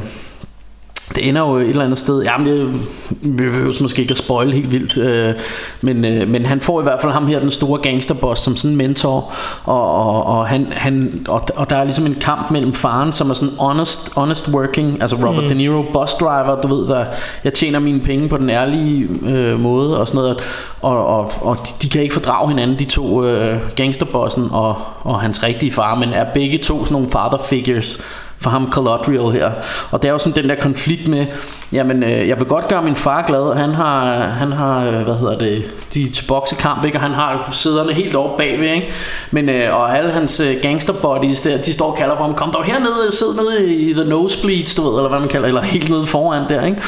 [1.15, 2.73] det ender jo et eller andet sted Jamen det,
[3.09, 5.35] vi behøver måske ikke at spoil helt vildt øh,
[5.81, 8.71] men, øh, men han får i hvert fald ham her Den store gangsterboss som sådan
[8.71, 12.73] en mentor Og, og, og, han, han, og, og der er ligesom en kamp mellem
[12.73, 15.49] faren Som er sådan honest, honest working Altså Robert mm.
[15.49, 17.05] De Niro bus driver Du ved der,
[17.43, 20.37] jeg tjener mine penge på den ærlige øh, måde Og sådan noget
[20.81, 25.21] Og, og, og de, de kan ikke fordrage hinanden De to øh, gangsterbossen og, og
[25.21, 27.99] hans rigtige far Men er begge to sådan nogle father figures
[28.39, 29.51] for ham Caladriel her.
[29.91, 31.25] Og det er jo sådan den der konflikt med,
[31.71, 35.15] jamen øh, jeg vil godt gøre min far glad, han har, han har øh, hvad
[35.15, 36.97] hedder det, de til boksekamp, ikke?
[36.97, 38.89] og han har sæderne helt oppe bagved, ikke?
[39.31, 42.33] Men, øh, og alle hans øh, gangster buddies der, de står og kalder på ham,
[42.33, 45.61] kom dog hernede, sid nede i the nosebleeds, du ved, eller hvad man kalder, eller
[45.61, 46.81] helt nede foran der, ikke?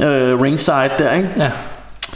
[0.00, 0.06] Ja.
[0.06, 1.28] Øh, ringside der, ikke?
[1.36, 1.50] Ja.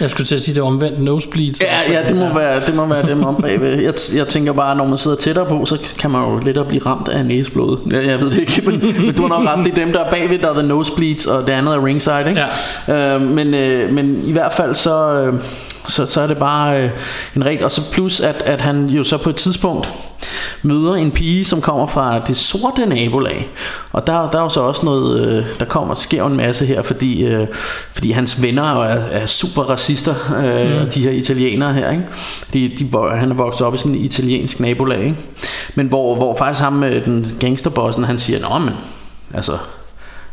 [0.01, 1.63] Jeg skulle til at sige, det er omvendt nosebleeds.
[1.63, 3.81] Ja, ja det, må være, det må være dem om bagved.
[3.81, 6.83] Jeg, jeg tænker bare, når man sidder tættere på, så kan man jo lettere blive
[6.87, 7.79] ramt af næseblod.
[7.91, 9.65] Jeg, jeg ved det ikke, men, men du har nok ret.
[9.65, 12.25] Det er dem, der er bagved, der er the nosebleeds, og det andet er ringside,
[12.29, 12.45] ikke?
[12.89, 13.15] Ja.
[13.15, 15.41] Øh, men, øh, men i hvert fald så, øh,
[15.89, 16.91] så, så er det bare øh,
[17.37, 17.65] en rigtig...
[17.65, 19.89] Og så plus, at, at han jo så på et tidspunkt
[20.63, 23.49] møder en pige, som kommer fra det sorte nabolag.
[23.93, 26.83] Og der, der er jo så også noget, øh, der kommer sker en masse her,
[26.83, 27.47] fordi, øh,
[27.93, 30.91] fordi hans venner er, er super racister, øh, mm.
[30.91, 31.91] de her italienere her.
[31.91, 32.05] Ikke?
[32.53, 35.05] De, de, han er vokset op i sådan et italiensk nabolag.
[35.05, 35.17] Ikke?
[35.75, 38.75] Men hvor, hvor faktisk ham, den gangsterbossen, han siger, Nå, men
[39.35, 39.53] altså,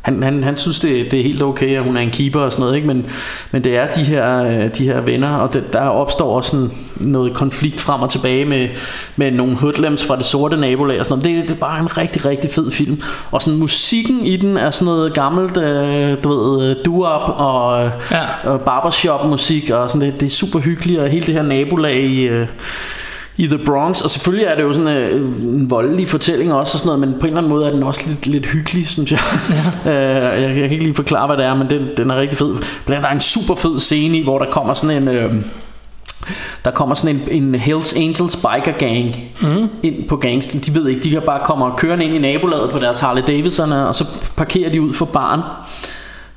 [0.05, 2.51] han, han, han synes det, det er helt okay at hun er en keeper og
[2.51, 2.87] sådan noget ikke?
[2.87, 3.05] Men,
[3.51, 6.71] men det er de her, øh, de her venner Og det, der opstår også sådan
[6.99, 8.67] noget konflikt frem og tilbage Med,
[9.15, 11.37] med nogle hoodlums fra det sorte nabolag og sådan noget.
[11.37, 14.71] Det, det er bare en rigtig rigtig fed film Og sådan musikken i den er
[14.71, 18.23] sådan noget gammelt øh, Du ved, øh, doo-wop og, ja.
[18.43, 22.03] og barbershop musik Og sådan det, det er super hyggeligt Og hele det her nabolag
[22.03, 22.47] i, øh,
[23.38, 26.80] i The Bronx, og selvfølgelig er det jo sådan øh, en voldelig fortælling også og
[26.80, 29.12] sådan noget, men på en eller anden måde er den også lidt, lidt hyggelig, synes
[29.12, 29.19] jeg.
[29.86, 29.91] Ja.
[30.38, 30.50] øh, jeg.
[30.50, 32.56] Jeg kan ikke lige forklare, hvad det er, men den, den er rigtig fed.
[32.56, 35.08] Blandt andet der er en super fed scene i, hvor der kommer sådan en...
[35.08, 35.34] Øh,
[36.65, 39.69] der kommer sådan en, en Hells Angels biker gang mm.
[39.84, 40.60] ind på gangsten.
[40.60, 43.24] De ved ikke, de kan bare komme og køre ind i nabolaget på deres Harley
[43.28, 45.41] Davidson, og så parkerer de ud for baren.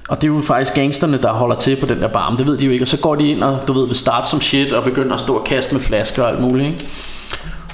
[0.09, 2.47] Og det er jo faktisk gangsterne, der holder til på den der bar, men det
[2.47, 2.85] ved de jo ikke.
[2.85, 5.21] Og så går de ind og, du ved, vil starte som shit og begynder at
[5.21, 6.89] stå og kaste med flasker og alt muligt, ikke?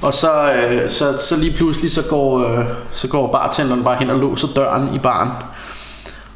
[0.03, 4.11] Og så, øh, så, så lige pludselig så går, øh, så går bartenderen bare hen
[4.11, 5.31] og låser døren i baren.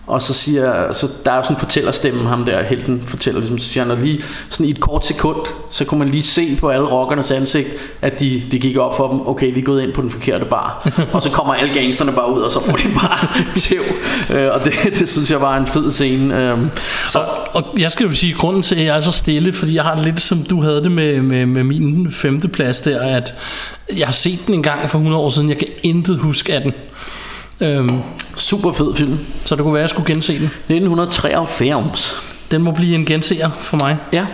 [0.09, 3.59] Og så siger, så der er jo sådan en fortællerstemme, ham der helten fortæller, ligesom,
[3.59, 5.37] så siger han, og lige sådan i et kort sekund,
[5.71, 7.69] så kunne man lige se på alle rockernes ansigt,
[8.03, 10.45] at de, de gik op for dem, okay, vi er gået ind på den forkerte
[10.45, 10.91] bar.
[11.13, 13.83] og så kommer alle gangsterne bare ud, og så får de bare tæv.
[14.37, 16.53] Øh, og det, det synes jeg var en fed scene.
[16.53, 16.59] Øh,
[17.09, 17.19] så.
[17.19, 19.85] Og, og jeg skal jo sige, grunden til, at jeg er så stille, fordi jeg
[19.85, 23.35] har lidt som du havde det med, med, med min femte plads der, at
[23.97, 26.63] jeg har set den en gang for 100 år siden, jeg kan intet huske af
[26.63, 26.73] den.
[27.61, 28.01] Øhm,
[28.37, 29.19] Super fed film.
[29.45, 30.45] Så det kunne være, at jeg skulle gense den.
[30.45, 32.15] 1993.
[32.51, 33.97] Den må blive en genseer for mig.
[34.13, 34.27] Ja.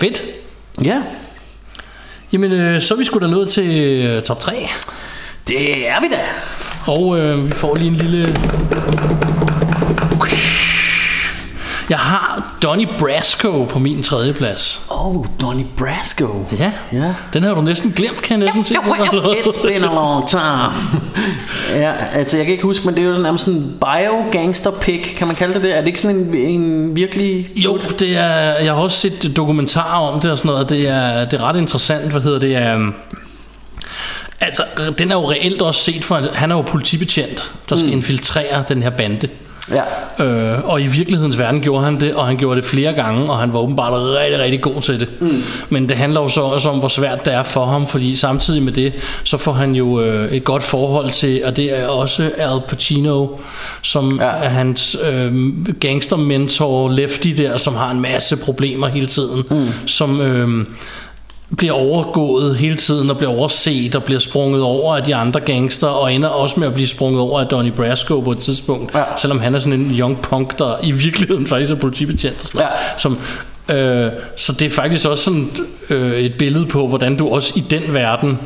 [0.00, 0.22] Fedt.
[0.82, 1.02] Ja.
[2.32, 4.52] Jamen, øh, så er vi sgu da nået til øh, top 3.
[5.48, 6.20] Det er vi da.
[6.92, 8.36] Og øh, vi får lige en lille...
[11.90, 14.80] Jeg har Donnie Brasco på min tredje plads.
[14.90, 16.46] Oh, Donnie Brasco.
[16.58, 16.72] Ja.
[16.92, 17.14] ja.
[17.32, 18.74] Den har du næsten glemt, kan jeg næsten se.
[18.74, 20.72] It's been a long time.
[21.82, 25.16] ja, altså jeg kan ikke huske, men det er jo nærmest sådan en bio-gangster pick,
[25.16, 25.76] kan man kalde det det?
[25.76, 27.46] Er det ikke sådan en, en virkelig...
[27.56, 31.24] Jo, det er, jeg har også set dokumentarer om det og sådan noget, det er,
[31.24, 32.94] det er ret interessant, hvad hedder det, um,
[34.40, 34.62] Altså,
[34.98, 37.92] den er jo reelt også set for, han er jo politibetjent, der skal mm.
[37.92, 39.28] infiltrere den her bande.
[39.70, 40.24] Ja.
[40.24, 43.38] Øh, og i virkelighedens verden gjorde han det, og han gjorde det flere gange, og
[43.38, 45.08] han var åbenbart rigtig, rigtig god til det.
[45.20, 45.42] Mm.
[45.68, 48.62] Men det handler jo så også om, hvor svært det er for ham, fordi samtidig
[48.62, 48.92] med det,
[49.24, 53.26] så får han jo øh, et godt forhold til, og det er også Al Pacino,
[53.82, 54.26] som ja.
[54.26, 55.34] er hans øh,
[55.80, 59.68] gangstermentor, Lefty der, som har en masse problemer hele tiden, mm.
[59.86, 60.20] som...
[60.20, 60.66] Øh,
[61.56, 65.86] bliver overgået hele tiden og bliver overset og bliver sprunget over af de andre gangster
[65.86, 69.02] og ender også med at blive sprunget over af Donnie Brasco på et tidspunkt, ja.
[69.16, 72.66] selvom han er sådan en young punk, der i virkeligheden faktisk er politibetjent og sådan
[72.66, 72.98] ja.
[72.98, 73.18] som
[73.68, 75.50] øh, så det er faktisk også sådan
[75.90, 78.38] øh, et billede på, hvordan du også i den verden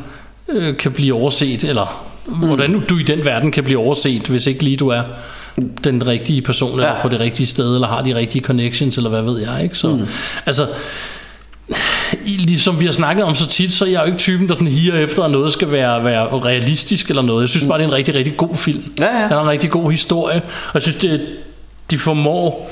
[0.49, 2.35] øh, kan blive overset, eller mm.
[2.35, 5.03] hvordan du i den verden kan blive overset, hvis ikke lige du er
[5.85, 7.03] den rigtige person, eller Ja.
[7.03, 9.79] på det rigtige sted, eller har de rigtige connections, eller hvad ved jeg, ikke?
[9.79, 10.07] Så, Mm.
[10.47, 10.67] altså,
[12.25, 14.69] ligesom vi har snakket om så tit, så er jeg jo ikke typen, der sådan
[14.69, 17.43] higer efter, at noget skal være, være realistisk eller noget.
[17.43, 18.93] Jeg synes bare, det er en rigtig, rigtig god film.
[18.99, 19.23] Ja, ja.
[19.23, 21.27] Den har en rigtig god historie, og jeg synes, det,
[21.91, 22.71] de formår,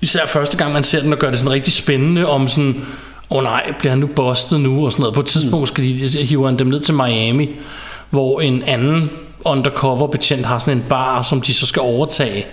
[0.00, 2.84] især første gang man ser den, at gøre det sådan rigtig spændende om sådan,
[3.30, 5.14] åh oh nej, bliver han nu bustet nu og sådan noget.
[5.14, 7.50] På et tidspunkt skal de, hiver han dem ned til Miami,
[8.10, 9.10] hvor en anden
[9.44, 12.46] undercover betjent har sådan en bar, som de så skal overtage.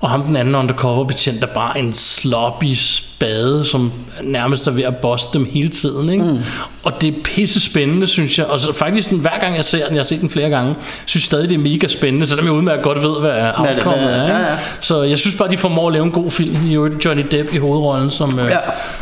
[0.00, 4.82] Og ham den anden undercover betjent er bare en sloppy spade, som nærmest er ved
[4.84, 6.12] at boste dem hele tiden.
[6.12, 6.24] Ikke?
[6.24, 6.38] Mm.
[6.84, 8.46] Og det er pisse spændende, synes jeg.
[8.46, 10.74] Og så faktisk, den- hver gang jeg ser den, jeg har set den flere gange,
[11.06, 13.70] synes stadig, det er mega spændende, selvom jeg udmærket godt ved, hvad hvad- er.
[13.70, 13.90] Ikke?
[13.90, 14.56] ja, ja.
[14.80, 16.70] Så jeg synes bare, de formår at lave en god film.
[16.70, 18.58] I øvrigt Johnny Depp i hovedrollen som, øh, Ja.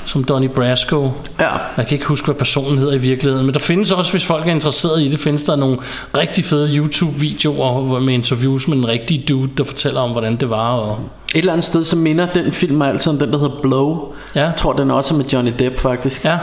[0.06, 1.10] som Donnie Brasco.
[1.40, 1.48] Ja.
[1.76, 4.46] Jeg kan ikke huske, hvad personen hedder i virkeligheden, men der findes også, hvis folk
[4.46, 5.76] er interesseret i det, findes der nogle
[6.16, 10.83] rigtig fede YouTube-videoer med interviews med en rigtig dude, der fortæller om, hvordan det var.
[10.84, 10.98] Og
[11.34, 14.12] Et eller andet sted, så minder den film mig altid om den, der hedder Blow.
[14.34, 14.44] Ja.
[14.44, 16.24] Jeg tror, den er også med Johnny Depp, faktisk.
[16.24, 16.30] Ja.
[16.30, 16.38] Jeg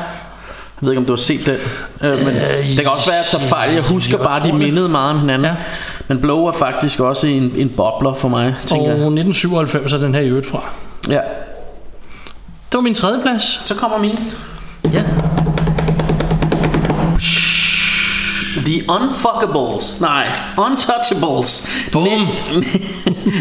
[0.88, 1.56] ved ikke, om du har set den.
[2.02, 2.36] Øh, men Øh,
[2.70, 3.74] det kan også være, at jeg tager fejl.
[3.74, 4.66] Jeg husker jeg bare, at de tror det.
[4.66, 5.46] mindede meget om hinanden.
[5.48, 5.56] Ja.
[6.08, 8.94] Men Blow er faktisk også en, en bobler for mig, tænker og jeg.
[8.94, 10.64] 1997 er den her i øvrigt fra.
[11.10, 11.20] Ja.
[12.72, 13.62] Det var min tredje plads.
[13.66, 14.20] Så kommer min.
[14.94, 15.04] Ja.
[18.66, 20.02] The Unfuckables.
[20.02, 21.68] Nej, Untouchables.
[21.92, 22.28] Boom.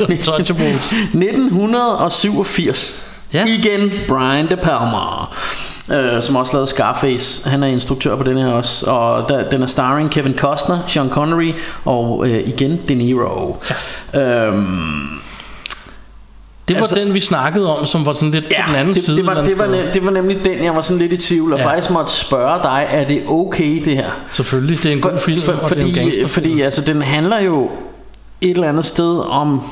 [0.09, 0.93] Untouchables.
[1.15, 3.05] 1987.
[3.33, 3.45] Ja.
[3.47, 5.27] Igen Brian De Palma.
[5.93, 9.63] Øh, som også lavede Scarface Han er instruktør på den her også Og der, den
[9.63, 11.53] er starring Kevin Costner Sean Connery
[11.85, 13.63] Og øh, igen De Niro
[14.15, 14.47] ja.
[14.47, 15.21] øhm,
[16.71, 19.05] Det var Altså- den, vi snakkede om, som var sådan lidt på den anden det,
[19.05, 19.17] side.
[19.17, 21.53] det, var, det, var, nem, det var nemlig den Jeg var sådan lidt i tvivl
[21.53, 21.65] Og Ja.
[21.65, 21.71] ja.
[21.71, 24.11] faktisk måtte spørge dig Er det okay det her.
[24.31, 27.03] Selvfølgelig, det er en god film, for, og det er en fordi, fordi altså, den
[27.03, 27.71] handler jo
[28.41, 29.63] Et eller andet sted om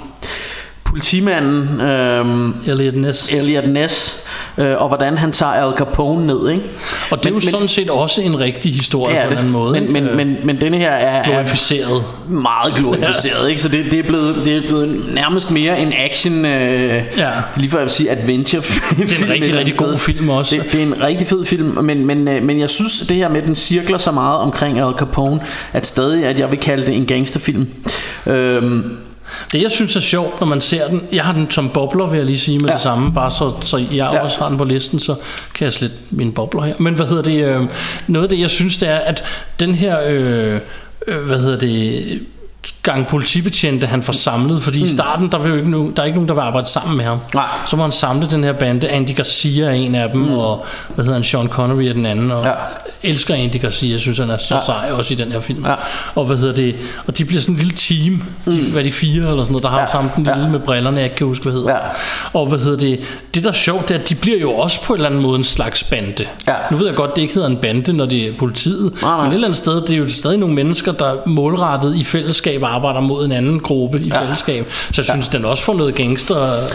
[0.88, 3.34] Politimanden øhm, Elliot Ness.
[3.34, 4.24] Elliot Ness
[4.58, 6.62] øh, Og hvordan han tager Al Capone ned ikke?
[7.10, 9.32] Og det er jo Men- men- sådan set også en rigtig historie Det på er
[9.32, 9.72] en anden måde.
[9.80, 12.04] men, men, Øh, men, men denne her er, er glorificeret.
[12.28, 13.60] meget glorificeret, ikke?
[13.60, 17.30] Så det, det, er blevet, det er blevet nærmest mere en action, øh, Ja.
[17.56, 19.08] lige jeg vil sige adventure film.
[19.08, 20.56] Det er en rigtig, rigtig god film også.
[20.56, 23.28] Det, det er en rigtig fed film, men, men, øh, men jeg synes, det her
[23.28, 25.40] med, den cirkler så meget omkring Al Capone,
[25.72, 27.66] at stadig, at jeg vil kalde det en gangsterfilm.
[28.26, 28.82] Øhm,
[29.52, 32.16] Det jeg synes er sjovt, når man ser den, jeg har den som bobler, vil
[32.16, 32.74] jeg lige sige med ja.
[32.74, 34.18] det samme, bare så, så jeg ja.
[34.18, 35.14] også har den på listen, så
[35.54, 36.74] kan jeg slette mine bobler her.
[36.78, 37.62] Men hvad hedder det, øh,
[38.06, 39.24] noget af det jeg synes, det er, at
[39.60, 40.60] den her, øh,
[41.06, 42.20] øh, hvad hedder det,
[42.82, 44.84] gang politibetjente han får samlet, fordi mm.
[44.84, 46.96] i starten der, vil jo ikke nogen, der er ikke nogen, der vil arbejde sammen
[46.96, 47.18] med ham.
[47.34, 47.48] Nej.
[47.66, 48.88] Så må han samle den her bande.
[48.88, 50.38] Andy Garcia er en af dem, mm.
[50.38, 52.52] og hvad hedder han, Sean Connery er den anden, og ja.
[53.02, 54.60] elsker Andy Garcia, jeg synes han er så ja.
[54.64, 55.66] sej også i den her film.
[55.66, 55.74] Ja.
[56.14, 56.76] Og hvad hedder det,
[57.06, 58.72] og de bliver sådan en lille team, de, mm.
[58.72, 59.86] hvad de fire eller sådan noget, der har ja.
[59.86, 60.48] sammen den lille ja.
[60.48, 61.70] med brillerne, jeg ikke kan huske, hvad hedder.
[61.70, 61.78] Ja.
[62.32, 63.00] Og hvad hedder det,
[63.34, 65.22] det der er sjovt, det er, at de bliver jo også på en eller anden
[65.22, 66.26] måde en slags bande.
[66.48, 66.54] Ja.
[66.70, 69.16] Nu ved jeg godt, det ikke hedder en bande, når det er politiet, nej, nej.
[69.16, 72.57] men et eller andet sted, det er jo stadig nogle mennesker, der målrettet i fællesskab
[72.66, 74.22] arbejder mod en anden gruppe i ja.
[74.22, 74.66] fællesskab.
[74.70, 75.38] Så jeg synes, ja.
[75.38, 76.68] den også får noget gangster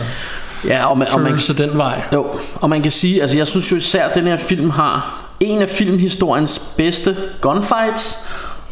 [0.67, 2.01] ja, og man, og man, den vej.
[2.13, 5.19] Jo, og man kan sige, altså jeg synes jo især, at den her film har
[5.39, 8.17] en af filmhistoriens bedste gunfights,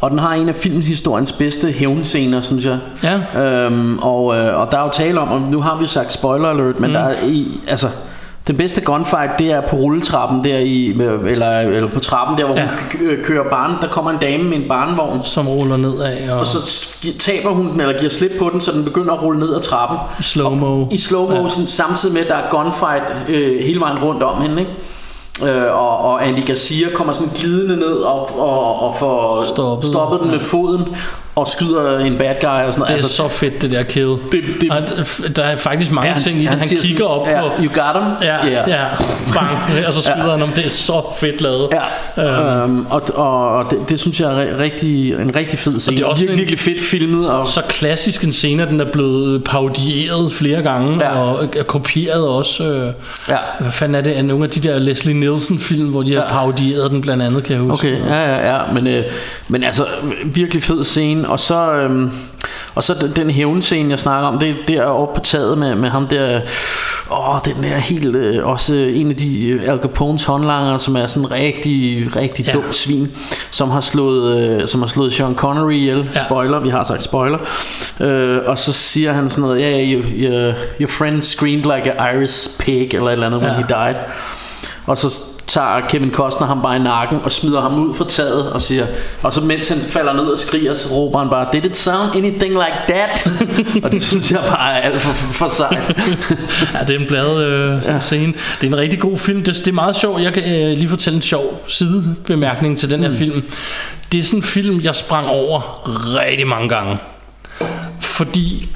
[0.00, 2.78] og den har en af filmhistoriens bedste hævnscener, synes jeg.
[3.02, 3.40] Ja.
[3.42, 6.48] Øhm, og, øh, og der er jo tale om, og nu har vi sagt spoiler
[6.48, 6.94] alert, men mm.
[6.94, 7.88] der er i, altså
[8.46, 10.90] den bedste gunfight, det er på rulletrappen der i,
[11.26, 12.68] eller, eller på trappen der, hvor ja.
[12.98, 13.76] hun kører barn.
[13.80, 15.20] Der kommer en dame med en barnevogn.
[15.24, 16.30] Som ruller nedad.
[16.30, 16.38] Og...
[16.38, 16.58] og så
[17.18, 19.60] taber hun den, eller giver slip på den, så den begynder at rulle ned ad
[19.60, 19.98] trappen.
[20.18, 20.88] I slow-mo.
[20.90, 21.66] I slow-mo, ja.
[21.66, 24.72] samtidig med, at der er gunfight øh, hele vejen rundt om hende, ikke?
[25.52, 30.20] Øh, og, og Andy Garcia kommer sådan glidende ned og, og, og får stoppet, stoppet
[30.20, 30.34] den ja.
[30.34, 30.96] med foden
[31.36, 32.78] og skyder en bad guy og sådan noget.
[32.78, 34.08] Det er altså, så fedt det der kill.
[34.08, 34.20] Det,
[34.60, 34.84] det, han,
[35.36, 36.48] der er faktisk mange ja, ting i det.
[36.48, 37.62] Han, han kigger sådan, op ja, på.
[37.62, 38.12] You got him?
[38.22, 38.68] Ja, yeah.
[38.68, 38.86] ja.
[39.34, 39.86] Bang.
[39.86, 40.30] og så skyder ja.
[40.30, 40.48] han om.
[40.48, 41.68] Det er så fedt lavet.
[42.16, 42.64] Ja.
[42.64, 45.94] Um, og og, og det, det, synes jeg er rigtig, en rigtig fed scene.
[45.94, 47.30] Og det er også virkelig, virkelig fedt filmet.
[47.30, 47.48] Og...
[47.48, 51.18] Så klassisk en scene, den er blevet parodieret flere gange ja.
[51.18, 52.64] og er kopieret også.
[52.64, 52.92] Øh,
[53.28, 53.36] ja.
[53.60, 54.18] Hvad fanden er det?
[54.18, 56.28] Er nogle af de der Leslie Nielsen film, hvor de har ja.
[56.28, 57.88] parodieret den blandt andet, kan jeg huske.
[57.88, 58.72] Okay, ja, ja, ja.
[58.72, 59.04] Men, øh,
[59.48, 59.86] men altså,
[60.24, 62.10] virkelig fed scene scene, og så, øhm,
[62.74, 65.74] og så den, den hævnscene, jeg snakker om, det er der oppe på taget med,
[65.74, 66.40] med ham der,
[67.10, 71.06] åh, den er helt, øh, også en af de øh, Al Capone's håndlanger, som er
[71.06, 72.52] sådan rigtig, rigtig ja.
[72.52, 73.10] dum svin,
[73.50, 76.24] som har slået, øh, som har slået Sean Connery ihjel, ja.
[76.24, 77.38] spoiler, vi har sagt spoiler,
[78.00, 81.92] øh, og så siger han sådan noget, ja, yeah, your, your, your friend screamed like
[81.92, 83.46] an Irish pig, eller et eller andet, ja.
[83.46, 83.96] when he died,
[84.86, 88.52] og så tager Kevin Costner ham bare i nakken og smider ham ud fra taget
[88.52, 88.86] og siger,
[89.22, 92.16] og så mens han falder ned og skriger, så råber han bare, did it sound
[92.16, 93.26] anything like that?
[93.84, 95.88] og det synes jeg bare er alt for, for, for sejt.
[96.74, 98.00] ja, det er en blad øh, ja.
[98.00, 98.32] scene.
[98.60, 99.42] Det er en rigtig god film.
[99.42, 100.22] Det, det er meget sjovt.
[100.22, 103.16] Jeg kan øh, lige fortælle en sjov sidebemærkning til den her mm.
[103.16, 103.42] film.
[104.12, 105.88] Det er sådan en film, jeg sprang over
[106.18, 106.98] rigtig mange gange.
[108.00, 108.68] Fordi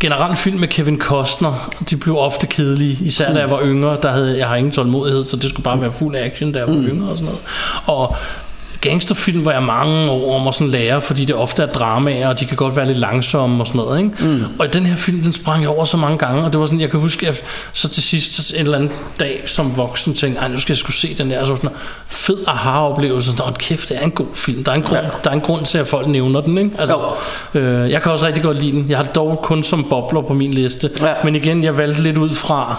[0.00, 4.12] generelt film med Kevin Costner, de blev ofte kedelige, især da jeg var yngre, der
[4.12, 6.74] havde jeg har ingen tålmodighed, så det skulle bare være fuld action, da jeg var
[6.74, 6.86] mm.
[6.86, 7.40] yngre og sådan noget.
[7.86, 8.16] Og
[8.80, 12.40] gangsterfilm var jeg mange år om at sådan lære, fordi det ofte er dramaer, og
[12.40, 13.98] de kan godt være lidt langsomme og sådan noget.
[13.98, 14.24] Ikke?
[14.24, 14.44] Mm.
[14.58, 16.66] Og i den her film, den sprang jeg over så mange gange, og det var
[16.66, 20.40] sådan, jeg kan huske, at så til sidst en eller anden dag som voksen tænkte,
[20.40, 21.70] ej, nu skal jeg skulle se den der, så sådan
[22.06, 25.08] fed aha-oplevelse, der kæft, det er en god film, der er en grund, ja.
[25.24, 26.58] der er en grund til, at folk nævner den.
[26.58, 26.70] Ikke?
[26.78, 26.96] Altså,
[27.54, 28.86] øh, jeg kan også rigtig godt lide den.
[28.88, 31.14] Jeg har dog kun som bobler på min liste, ja.
[31.24, 32.76] men igen, jeg valgte lidt ud fra,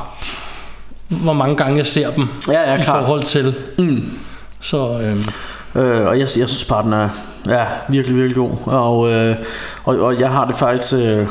[1.08, 3.56] hvor mange gange jeg ser dem, ja, ja, i forhold til.
[3.78, 4.12] Mm.
[4.62, 5.22] Så, øh,
[5.76, 7.10] Øh, og jeg, jeg synes bare, den er
[7.48, 8.52] ja, virkelig, virkelig god.
[8.66, 9.36] Og, øh,
[9.86, 10.94] og, og jeg har det faktisk...
[10.94, 11.28] Øh,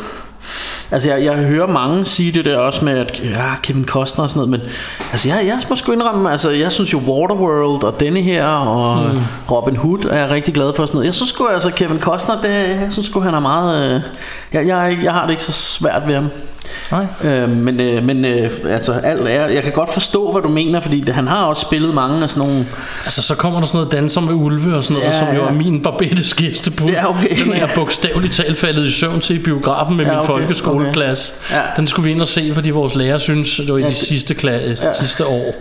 [0.91, 4.31] Altså jeg, jeg hører mange sige det der også med at ja, Kevin Costner og
[4.31, 4.71] sådan noget, men
[5.13, 9.15] altså jeg, jeg må sgu indrømme, altså jeg synes jo Waterworld og denne her og
[9.15, 9.21] mm.
[9.51, 11.07] Robin Hood er jeg rigtig glad for sådan noget.
[11.07, 14.01] Jeg synes sgu altså Kevin Costner, det, jeg synes sgu han er meget, øh,
[14.53, 16.29] jeg, jeg, jeg har det ikke så svært ved ham.
[16.91, 17.07] Nej.
[17.25, 20.81] Øh, men øh, men øh, altså alt er, jeg kan godt forstå hvad du mener
[20.81, 22.67] Fordi det, han har også spillet mange af sådan nogle
[23.05, 25.45] Altså så kommer der sådan noget danser med ulve og sådan noget ja, Som jo
[25.45, 27.45] er min barbettes gæstebud ja, okay.
[27.45, 30.27] Den er jeg bogstaveligt talt faldet i søvn til i biografen Med ja, min okay,
[30.27, 31.57] folkeskoleklasse okay.
[31.57, 31.63] ja.
[31.77, 33.95] Den skulle vi ind og se Fordi vores lærer synes Det var i ja, de
[33.95, 34.95] sidste, klasse, ja.
[34.95, 35.55] sidste år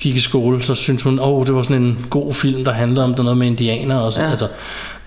[0.00, 2.72] gik i skole, så synes hun, åh, oh, det var sådan en god film, der
[2.72, 4.30] handlede om det noget med indianer og så, ja.
[4.30, 4.48] altså,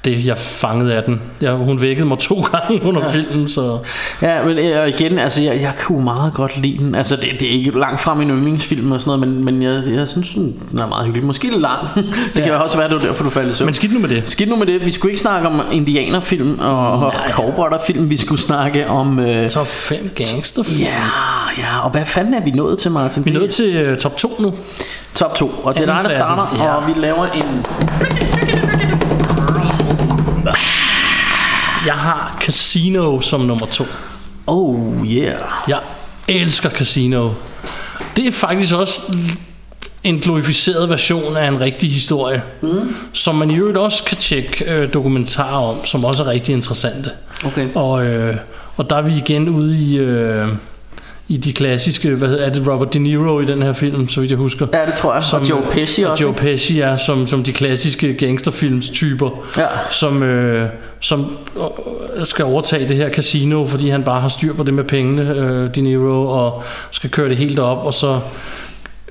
[0.06, 1.22] det jeg fangede af den.
[1.42, 3.12] Jeg, hun vækkede mig to gange under ja.
[3.12, 3.80] filmen, så...
[4.22, 6.96] Ja, men øh, igen, altså, jeg, jeg kunne meget godt lide den.
[6.96, 9.84] Altså, det, det er ikke langt fra min yndlingsfilm og sådan noget, men, men jeg,
[9.96, 11.26] jeg synes, den er meget hyggelig.
[11.26, 11.88] Måske lidt lang.
[11.96, 12.42] det ja.
[12.42, 13.66] kan også være, det var derfor, du faldt i søvn.
[13.66, 14.24] Men skidt nu med det.
[14.28, 14.86] Skidt nu med det.
[14.86, 18.10] Vi skulle ikke snakke om indianerfilm og, og cowboyderfilm.
[18.10, 19.18] Vi skulle snakke om...
[19.20, 19.48] Uh...
[19.48, 20.82] Top 5 gangsterfilm.
[20.82, 20.94] Ja,
[21.58, 21.80] ja.
[21.84, 23.26] Og hvad fanden er vi nået til, Martin?
[23.26, 24.54] Vi er nået til uh, top 2 nu.
[25.16, 25.48] Top 2.
[25.64, 26.76] Og det er dig, der starter, ja.
[26.76, 27.66] og vi laver en...
[31.86, 33.86] Jeg har Casino som nummer to.
[34.48, 35.40] Oh yeah.
[35.68, 35.80] Jeg
[36.28, 37.30] elsker Casino.
[38.16, 39.18] Det er faktisk også
[40.04, 42.96] en glorificeret version af en rigtig historie, mm.
[43.14, 47.12] som man i øvrigt også kan tjekke øh, dokumentarer om, som også er rigtig interessante.
[47.46, 47.68] Okay.
[47.76, 48.36] Og, øh,
[48.78, 49.98] og der er vi igen ude i...
[49.98, 50.48] Øh,
[51.28, 54.20] i de klassiske, hvad hedder er det, Robert De Niro i den her film, så
[54.20, 54.68] vidt jeg husker.
[54.74, 55.24] Ja, det tror jeg.
[55.24, 56.24] Som, og Joe Pesci og også.
[56.24, 56.34] Joe?
[56.34, 59.66] Pesci er som, som de klassiske gangsterfilms typer, Ja.
[59.92, 60.70] som, øh,
[61.00, 61.38] som
[62.18, 65.30] øh, skal overtage det her casino, fordi han bare har styr på det med pengene,
[65.36, 68.20] øh, De Niro, og skal køre det helt op, og så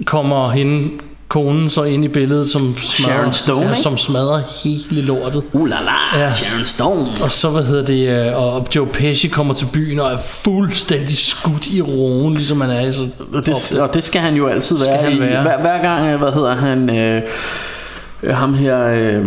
[0.04, 0.88] kommer hende
[1.32, 5.42] konen så ind i billedet, som smadrer, Sharon Stone, ja, som smadrer hele lortet.
[5.52, 6.30] Uh la la, Ja.
[6.30, 7.06] Sharon Stone.
[7.22, 11.16] Og så, hvad hedder det, øh, og Joe Pesci kommer til byen og er fuldstændig
[11.18, 14.78] skudt i roen, ligesom han er så Og det, og det skal han jo altid
[14.78, 15.42] Skal være, han være.
[15.42, 17.22] Hver, hver gang, øh, hvad hedder han, øh,
[18.22, 19.24] øh, ham her, øh,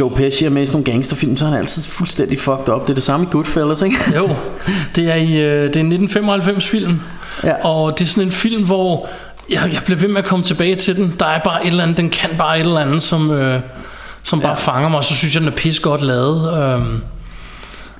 [0.00, 2.82] Joe Pesci er med i sådan nogle gangsterfilm, så er han altid fuldstændig fucked up.
[2.82, 3.96] Det er det samme i Goodfellas, ikke?
[4.16, 4.28] Jo,
[4.96, 7.00] det er, i, øh, det er en 1995 film,
[7.44, 7.66] Ja.
[7.66, 9.08] og det er sådan en film, hvor
[9.50, 11.16] jeg, jeg bliver ved med at komme tilbage til den.
[11.20, 13.60] Der er bare et eller andet, den kan bare et eller andet, som, øh,
[14.22, 14.54] som bare Ja.
[14.72, 16.62] fanger mig, og så synes jeg, den er pis godt lavet.
[16.64, 17.02] Øhm,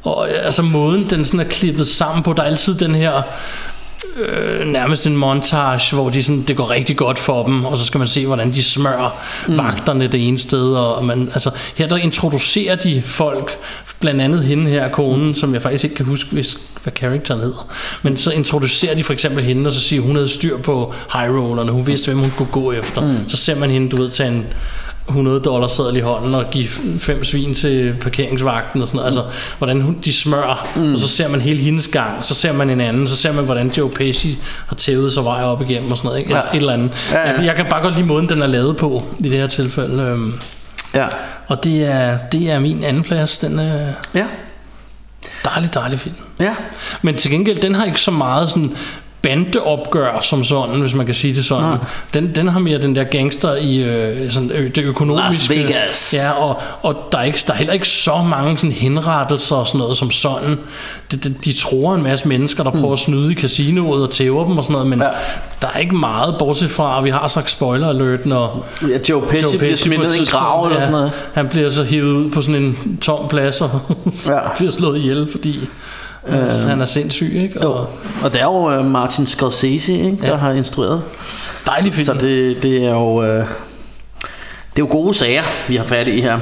[0.05, 3.23] og øh, altså måden, den sådan er klippet sammen på, der er altid den her
[4.17, 7.85] øh, nærmest en montage, hvor de sådan, det går rigtig godt for dem, og så
[7.85, 9.59] skal man se, hvordan de smører mm.
[9.59, 10.75] vagterne det ene sted.
[10.75, 13.59] Og man, altså, her der introducerer de folk,
[14.01, 17.69] blandt andet hende her, konen, som jeg faktisk ikke kan huske, hvis, hvad karakteren hedder.
[18.03, 21.35] Men så introducerer de for eksempel hende, og så siger hun havde styr på high
[21.35, 23.01] rollerne, hun vidste, hvem hun skulle gå efter.
[23.01, 23.29] Mm.
[23.29, 24.47] Så ser man hende, du ved, tage en
[25.09, 26.69] 100 dollar sædel i hånden og give
[27.01, 29.07] fem svin til parkeringsvagten og sådan noget.
[29.07, 29.23] Altså,
[29.59, 30.93] hvordan hun, de smører, mm.
[30.93, 33.45] og så ser man hele hendes gang, så ser man en anden, så ser man,
[33.45, 36.19] hvordan Joe Pesci har tævet sig vej op igennem og sådan noget.
[36.23, 36.35] Ikke?
[36.35, 36.41] Ja.
[36.41, 36.51] Ja.
[36.51, 36.91] Et eller andet.
[37.13, 37.33] Ja, ja.
[37.37, 40.03] Jeg, jeg kan bare godt lide måden, den er lavet på i det her tilfælde.
[40.03, 40.35] Øhm,
[40.95, 41.07] Ja.
[41.47, 43.39] og det er, det er min anden plads.
[43.39, 44.25] Den er Ja.
[45.45, 46.15] dejlig, dejlig film.
[46.41, 46.55] Ja.
[47.03, 48.77] Men til gengæld, den har ikke så meget sådan
[49.23, 51.65] bandeopgør som sådan, hvis man kan sige det sådan.
[51.65, 51.77] Nej.
[52.15, 55.55] Den, den har mere den der gangster i øh, sådan, ø, det økonomiske.
[55.55, 56.15] Las Vegas.
[56.17, 59.67] Ja, og, og der, er ikke, der er heller ikke så mange sådan henrettelser og
[59.67, 60.59] sådan noget som sådan.
[61.13, 64.47] De, de, de tror en masse mennesker, der prøver at snyde i casinoet og tæver
[64.47, 65.05] dem og sådan noget, men Mm.
[65.05, 65.11] Ja.
[65.63, 69.23] der er ikke meget, bortset fra, at vi har sagt spoiler alert, når Ja, Joe
[69.23, 71.13] Pesci bliver smidt på et ned i en grav eller sådan noget.
[71.33, 73.71] Han bliver så hivet ud på sådan en tom plads og
[74.27, 74.39] Ja.
[74.57, 75.59] bliver slået ihjel, fordi
[76.29, 77.69] øh, han er sindssyg, ikke?
[77.69, 77.89] Og,
[78.23, 80.37] Og det er jo øh, Martin Scorsese, ikke, der Ja.
[80.37, 81.03] har instrueret.
[81.67, 82.05] Dejlig film.
[82.05, 83.23] Så det, det er jo...
[83.23, 86.39] Øh, det er jo gode sager, vi har fat i her.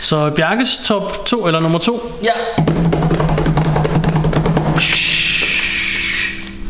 [0.00, 2.12] Så Bjarkes top 2 eller nummer 2?
[2.24, 2.30] Ja.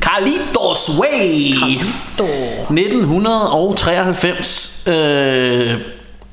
[0.01, 1.55] Carlitos Way.
[1.59, 2.25] Carlito.
[2.71, 4.83] 1993.
[4.87, 5.75] Øh,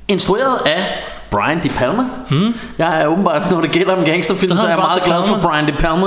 [0.08, 0.86] instrueret af
[1.34, 2.04] Brian De Palma.
[2.30, 2.54] Mm.
[2.78, 5.40] Jeg er åbenbart, når det gælder om gangsterfilm, så er jeg meget glad for.
[5.42, 6.06] Brian De Palma.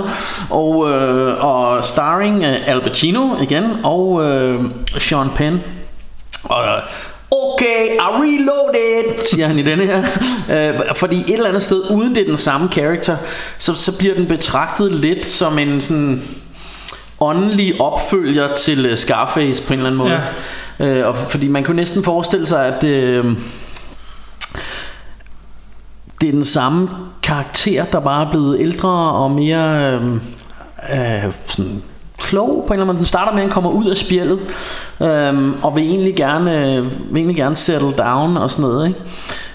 [0.51, 4.61] Og, øh, og starring øh, Al Pacino igen, og øh,
[4.99, 5.61] Sean Penn.
[6.45, 6.83] Og, øh,
[7.31, 9.99] Okay, I reloaded, siger han i denne her.
[10.53, 13.17] Øh, fordi et eller andet sted, uden det er den samme karakter,
[13.59, 16.23] så, så bliver den betragtet lidt som en sådan
[17.21, 20.21] åndelig opfølger til øh, Scarface på en eller anden måde.
[20.79, 20.87] Ja.
[20.87, 23.25] Øh, og fordi man kunne næsten forestille sig, at øh,
[26.21, 26.89] det er den samme
[27.23, 30.15] karakter, der bare er blevet ældre og mere øh,
[30.93, 31.83] øh, sådan
[32.19, 32.97] klog på en eller anden måde.
[32.97, 34.39] Den starter med, at han kommer ud af spjældet
[35.03, 38.89] øh, og vil egentlig, gerne, øh, vil egentlig gerne settle down og sådan noget.
[38.89, 39.01] Ikke?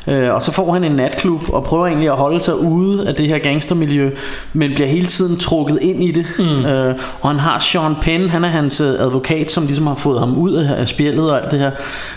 [0.08, 3.16] Øh, og så får han en natklub og prøver egentlig at holde sig ude af
[3.16, 4.12] det her gangstermiljø,
[4.54, 6.26] men bliver hele tiden trukket ind i det.
[6.40, 6.66] Mm.
[6.66, 10.20] Øh, og han har Sean Penn, han er hans øh, advokat, som ligesom har fået
[10.20, 11.72] ham ud af spjældet og alt det her.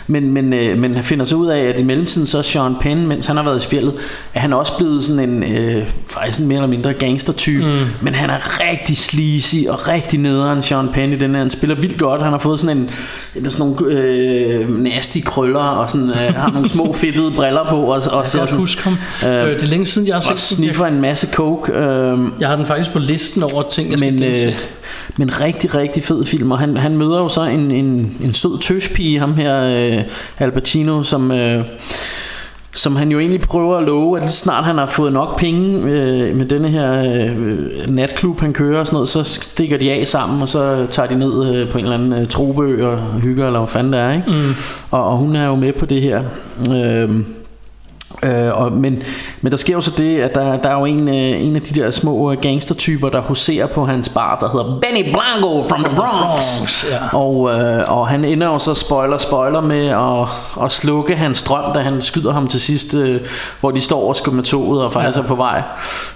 [0.07, 2.74] Men, men, øh, men han finder så ud af, at i mellemtiden så er Sean
[2.80, 3.95] Penn, mens han har været i spjældet,
[4.35, 7.64] er han også blevet sådan en, øh, faktisk en mere eller mindre gangstertype.
[7.64, 7.78] Mm.
[8.03, 11.39] Men han er rigtig sleazy og rigtig nederen, Sean Penn i den her.
[11.39, 12.22] Han spiller vildt godt.
[12.22, 12.91] Han har fået sådan en,
[13.37, 17.73] en sådan nogle øh, nasty krøller og sådan, øh, har nogle små fedtede briller på.
[17.76, 18.92] Og, og Jeg kan sådan, huske ham.
[19.28, 20.64] øh, Øh, det er længe siden, jeg har og set den.
[20.64, 21.72] sniffer en masse coke.
[21.72, 24.46] Øh, Jeg har den faktisk på listen over ting, jeg skal men, gense.
[24.46, 24.52] øh,
[25.18, 28.60] men rigtig, rigtig fed film Og han, han møder jo så en, en, en sød
[28.60, 29.64] tøspige Ham her
[29.96, 30.02] øh,
[30.38, 31.64] Al Pacino Som øh,
[32.76, 36.36] som han jo egentlig prøver at love, at snart han har fået nok penge øh,
[36.36, 37.36] med denne her øh,
[37.88, 41.18] natklub, han kører og sådan noget, så stikker de af sammen, og så tager de
[41.18, 44.12] ned øh, på en eller anden øh, trobeø og hygger, eller hvad fanden det er,
[44.12, 44.24] ikke?
[44.30, 44.42] Mm.
[44.90, 46.22] Og, og hun er jo med på det her.
[46.70, 47.10] Øh,
[48.22, 49.02] Øh, og, men,
[49.40, 51.62] men der sker jo så det, at der, der er jo en, øh, en af
[51.62, 55.84] de der små øh, gangstertyper, der huserer på hans bar, der hedder Benny Blanco from
[55.84, 56.58] the Bronx.
[56.58, 57.18] Bronx, ja.
[57.18, 61.72] Og, øh, og han ender jo så spoiler spoiler med at, at slukke hans drøm,
[61.74, 63.20] da han skyder ham til sidst, øh,
[63.60, 65.22] hvor de står og skal med toget og faktisk Ja.
[65.22, 65.62] er på vej.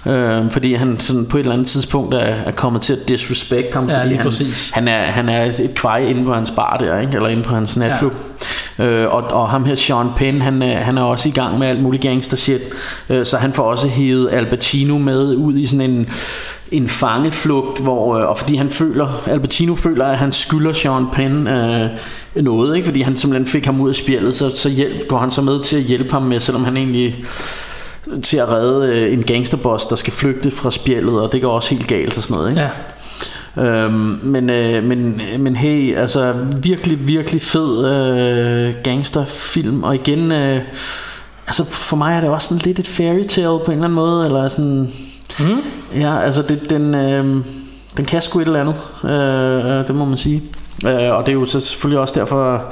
[0.07, 3.73] Øh, fordi han sådan på et eller andet tidspunkt er, er kommet til at disrespect
[3.73, 4.71] ham, Ja, fordi han, præcis.
[4.73, 7.15] han, er, han er et kvej inde på hans bar der, ikke?
[7.15, 8.13] eller inde på hans natklub.
[8.79, 11.67] Øh, og, og ham her Sean Penn, han, øh, han er også i gang med
[11.67, 12.61] alt muligt gangster shit.
[13.09, 16.09] Øh, så han får også hævet Albertino med ud i sådan en,
[16.71, 21.47] en fangeflugt, hvor, øh, og fordi han føler, Albertino føler, at han skylder Sean Penn
[21.47, 21.89] øh,
[22.35, 22.85] noget, ikke?
[22.85, 25.59] fordi han simpelthen fik ham ud af spjældet, så, så hjælp, går han så med
[25.59, 27.25] til at hjælpe ham med, selvom han egentlig
[28.23, 31.75] til at redde øh, en gangsterboss, der skal flygte fra spjældet, og det går også
[31.75, 32.49] helt galt og sådan noget.
[32.49, 32.61] Ikke?
[32.61, 32.69] Ja.
[33.59, 40.61] Øhm, men, øh, men, men hey, altså virkelig, virkelig fed øh, gangsterfilm, og igen, øh,
[41.47, 43.95] altså for mig er det også sådan lidt et fairy tale på en eller anden
[43.95, 44.91] måde, eller sådan,
[45.39, 45.99] mm.
[45.99, 47.43] ja, altså det, den, øh,
[47.97, 50.43] den kan sgu et eller andet, øh, øh, det må man sige.
[50.85, 52.63] Øh, og det er jo så selvfølgelig også derfor,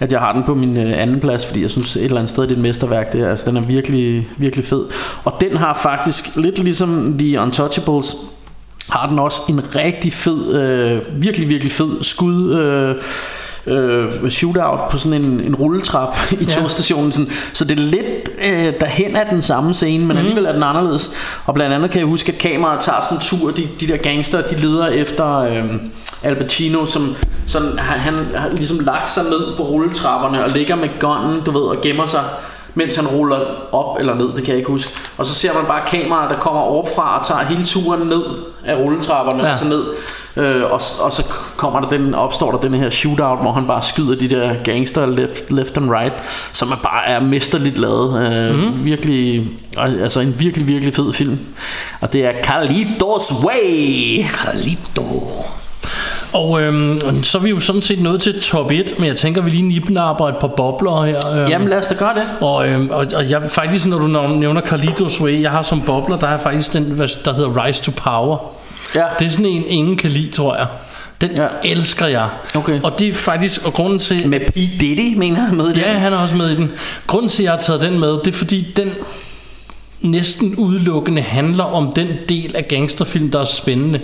[0.00, 2.30] at jeg har den på min øh, anden plads, fordi jeg synes et eller andet
[2.30, 3.12] sted, det er et mesterværk.
[3.12, 4.84] Det, altså, den er virkelig, virkelig fed.
[5.24, 8.16] Og den har faktisk, lidt ligesom The Untouchables,
[8.90, 12.94] har den også en rigtig fed, øh, virkelig, virkelig fed skud øh,
[13.66, 17.12] øh, shootout på sådan en, en rulletrap i togstationen.
[17.12, 17.30] Sådan.
[17.52, 20.16] Så det er lidt øh, derhen af den samme scene, men Mhm.
[20.18, 21.10] alligevel er den anderledes.
[21.46, 23.96] Og blandt andet kan jeg huske, at kameraet tager sådan en tur, de, de der
[23.96, 25.64] gangster, de leder efter øh,
[26.22, 27.16] Al Pacino, som
[27.46, 31.50] sådan, han, han har ligesom lagt sig ned på rulletrapperne og ligger med gunnen, du
[31.50, 32.20] ved, og gemmer sig
[32.78, 33.40] mens han ruller
[33.72, 34.90] op eller ned, det kan jeg ikke huske.
[35.18, 38.22] Og så ser man bare kameraet, der kommer overfra og tager hele turen ned
[38.64, 39.52] af rulletrapperne Ja.
[39.52, 39.84] og så ned.
[40.38, 41.22] Øh, og, og så
[41.56, 45.06] kommer der den, opstår der den her shootout, hvor han bare skyder de der gangster
[45.06, 46.12] left, left and right,
[46.52, 48.32] som er bare er mesterligt lavet.
[48.32, 48.84] Øh, mm.
[48.84, 51.38] Virkelig, altså en virkelig, virkelig fed film.
[52.00, 54.24] Og det er Carlitos Way.
[54.28, 55.30] Carlito.
[56.36, 59.42] Og øhm, så er vi jo sådan set nået til top 1, men jeg tænker,
[59.42, 61.40] vi lige nipnapper et par bobler her.
[61.40, 62.22] Øhm, Jamen lad os da gøre det.
[62.40, 66.16] Og, øhm, og, og jeg faktisk, når du nævner Carlitos Way, jeg har som bobler,
[66.18, 68.38] der er faktisk den, der hedder Rise to Power.
[68.94, 69.04] Ja.
[69.18, 70.66] Det er sådan en, ingen kan lide, tror jeg.
[71.20, 71.46] Den ja.
[71.64, 72.28] elsker jeg.
[72.54, 72.80] Okay.
[72.82, 74.28] Og det er faktisk, og grunden til...
[74.28, 74.54] Med P.
[74.54, 75.78] Diddy, mener jeg med i den?
[75.78, 76.72] Ja, han er også med i den.
[77.06, 78.92] Grunden til, at jeg har taget den med, det er fordi, den
[80.00, 84.00] næsten udelukkende handler om den del af gangsterfilm, der er spændende.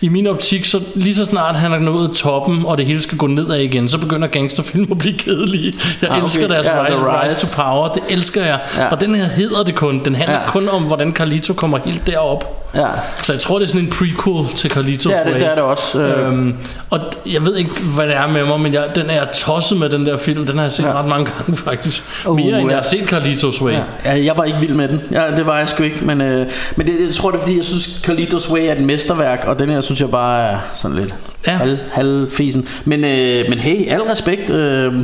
[0.00, 3.18] I min optik, så lige så snart han er nået toppen, og det hele skal
[3.18, 5.74] gå nedad igen, så begynder gangsterfilm at blive kedelige.
[6.02, 6.24] Jeg Ah, okay.
[6.24, 7.36] elsker deres Ja, rise, The rise.
[7.36, 7.56] Rise.
[7.56, 8.58] to Power, det elsker jeg.
[8.76, 8.82] Ja.
[8.82, 8.88] Ja.
[8.88, 10.04] Og den her hedder det kun.
[10.04, 10.40] Den handler Ja.
[10.42, 10.48] ja.
[10.48, 12.62] kun om, hvordan Carlito kommer helt derop.
[12.74, 12.86] Ja.
[13.22, 15.62] Så jeg tror, det er sådan en prequel til Carlitos er det, det er det
[15.62, 16.00] også.
[16.00, 16.28] Øh.
[16.32, 16.54] Øhm,
[16.90, 17.00] og
[17.32, 19.88] jeg ved ikke, hvad det er med mig, men jeg, den er jeg tosset med,
[19.88, 20.46] den der film.
[20.46, 20.92] Den har jeg set ja.
[20.98, 22.04] ret mange gange, faktisk.
[22.26, 22.66] Uh, Mere, end ja.
[22.68, 23.72] jeg har set Carlitos Way.
[23.72, 23.78] Ja.
[24.04, 25.00] ja, jeg var ikke vild med den.
[25.12, 26.04] Ja, det var jeg sgu ikke.
[26.04, 28.80] Men, øh, men det, jeg tror, det er fordi, jeg synes, Carlitos Way er et
[28.82, 31.14] mesterværk, og den her synes jeg bare er sådan lidt
[31.46, 31.56] ja.
[31.56, 32.68] halv, halvfisen.
[32.84, 34.50] Men, øh, men hey, al respekt.
[34.50, 34.94] Øh,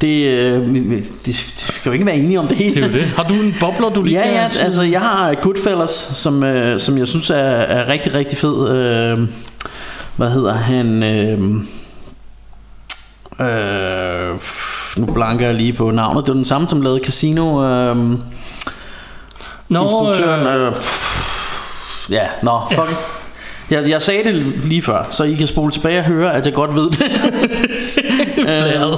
[0.00, 2.74] det, øh, det, det skal jo ikke være enige om det hele.
[2.74, 3.04] Det er jo det.
[3.04, 4.64] Har du en bobler, du lige Ja, kan ja, smide?
[4.64, 8.70] altså jeg har Goodfellas, som, øh, som jeg synes er, er rigtig, rigtig fed.
[8.70, 9.28] Øh,
[10.16, 11.02] hvad hedder han?
[11.02, 11.40] Øh,
[13.40, 14.38] øh,
[14.96, 16.24] nu blanker jeg lige på navnet.
[16.24, 17.64] Det er den samme, som lavede Casino.
[17.64, 18.18] Øh,
[19.68, 20.46] Nå, instruktøren.
[20.46, 20.74] Øh,
[22.10, 22.96] ja, nå, fuck it.
[23.70, 24.34] Jeg, jeg sagde det
[24.64, 27.02] lige før, så I kan spole tilbage og høre, at jeg godt ved det.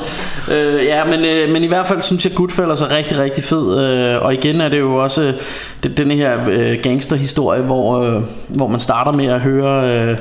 [0.51, 3.45] øh, øh, ja, men, øh, men i hvert fald synes jeg, Goodfellas er rigtig, rigtig
[3.45, 3.81] fed.
[3.81, 5.35] Øh, og igen er det jo også øh,
[5.83, 9.91] det, denne her øh, gangsterhistorie, hvor, øh, hvor man starter med at høre...
[9.91, 10.19] Øh,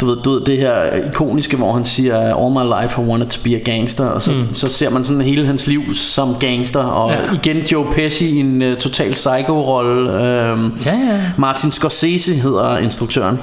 [0.00, 0.74] du ved, du ved, det her
[1.10, 4.30] ikoniske, hvor han siger All my life I wanted to be a gangster Og så,
[4.30, 4.54] mm.
[4.54, 7.18] så ser man sådan hele hans liv som gangster Og Ja.
[7.42, 11.20] igen Joe Pesci i en uh, total psycho-rolle øhm, Ja, ja.
[11.38, 13.38] Martin Scorsese hedder instruktøren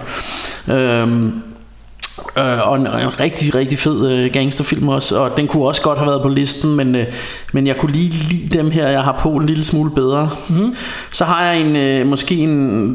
[0.67, 1.31] øhm,
[2.37, 5.99] Øh, og en, en rigtig, rigtig fed øh, gangsterfilm også Og den kunne også godt
[5.99, 7.05] have været på listen Men, øh,
[7.53, 10.75] men jeg kunne lige lide dem her Jeg har på en lille smule bedre mm.
[11.11, 12.49] Så har jeg en øh, Måske en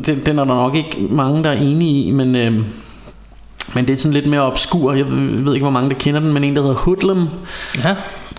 [0.07, 2.53] den, den er der nok ikke mange der er enige i Men øh,
[3.75, 6.33] men det er sådan lidt mere obskur Jeg ved ikke hvor mange der kender den
[6.33, 7.29] Men en der hedder Hoodlum
[7.85, 7.95] Ja,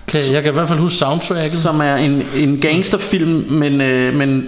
[0.08, 1.50] kan, jeg kan i hvert fald huske soundtracket.
[1.52, 4.44] Som er en, en gangsterfilm Men, øh, men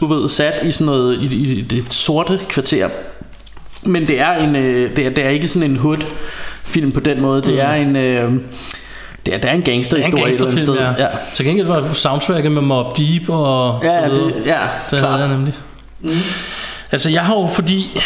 [0.00, 1.24] du ved sat i sådan noget I,
[1.58, 2.88] i det sorte kvarter
[3.82, 5.98] Men det er, en, øh, det er, det er ikke sådan en hood
[6.64, 7.58] film på den måde Det Mm.
[7.60, 8.32] er en øh,
[9.26, 10.74] det er, det er en er gangsterhistorie et eller andet sted.
[10.74, 10.90] ja.
[10.98, 11.06] ja.
[11.34, 14.26] Til gengæld var soundtracket med Mob Deep og Ja, så videre.
[14.28, 14.58] det- ja,
[14.90, 15.02] det klart.
[15.12, 15.54] havde jeg nemlig.
[16.00, 16.10] Mm.
[16.92, 18.00] Altså jeg har jo fordi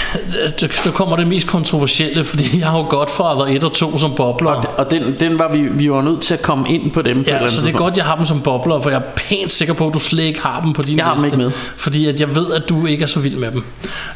[0.61, 4.51] der, kommer det mest kontroversielle Fordi jeg har jo Godfather 1 og 2 som bobler
[4.51, 7.25] Og, og den, den var vi, vi var nødt til at komme ind på dem
[7.25, 9.53] på Ja, så det er godt jeg har dem som bobler For jeg er pænt
[9.53, 11.45] sikker på at du slet ikke har dem på din Jeg har dem liste ikke
[11.45, 11.53] med.
[11.77, 13.65] Fordi at jeg ved at du ikke er så vild med dem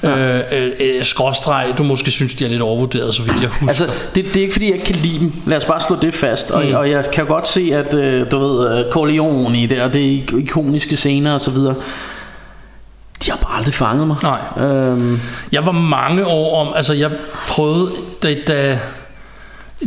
[0.03, 0.19] ja.
[0.39, 3.69] øh, øh, øh, Skråstreg Du måske synes de er lidt overvurderet Så vidt jeg husker
[3.69, 5.33] Altså, det, det er ikke fordi, jeg ikke kan lide dem.
[5.47, 6.51] Lad os bare slå det fast.
[6.51, 6.69] Og, Mm.
[6.69, 6.75] mm.
[6.75, 10.15] og jeg kan godt se, at øh, du ved, øh, Corleone i det, og det
[10.15, 11.75] er ikoniske scener og så videre.
[13.25, 14.17] De har bare aldrig fanget mig.
[14.23, 14.67] Nej.
[14.67, 15.21] Øhm,
[15.53, 17.11] Jeg var mange år om, altså jeg
[17.49, 17.91] prøvede,
[18.23, 18.79] da, da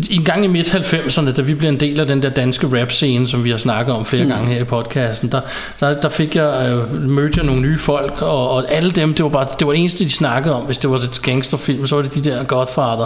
[0.10, 3.44] en gang i midt-90'erne, da vi blev en del af den der danske rap-scene, som
[3.44, 4.30] vi har snakket om flere mm.
[4.30, 5.42] gange her i podcasten, der,
[5.80, 9.24] der, der fik jeg, øh, mødte jeg nogle nye folk, og, og alle dem, det
[9.24, 11.96] var bare det var det eneste, de snakkede om, hvis det var et gangsterfilm, så
[11.96, 13.06] var det de der Godfather.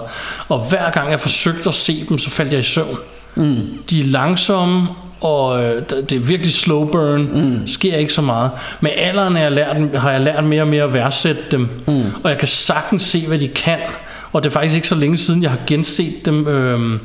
[0.50, 2.98] Og hver gang jeg forsøgte at se dem, så faldt jeg i søvn.
[3.36, 3.58] Mm.
[3.90, 4.88] De er langsomme,
[5.22, 7.68] og øh, det er virkelig slow burn, mm.
[7.68, 8.51] sker ikke så meget.
[8.80, 12.03] Med alderen har jeg lært, har jeg lært mere og mere at værdsætte dem, mm.
[12.24, 13.80] og jeg kan sagtens se, hvad de kan,
[14.32, 16.99] og det er faktisk ikke så længe siden, jeg har genset dem, øh,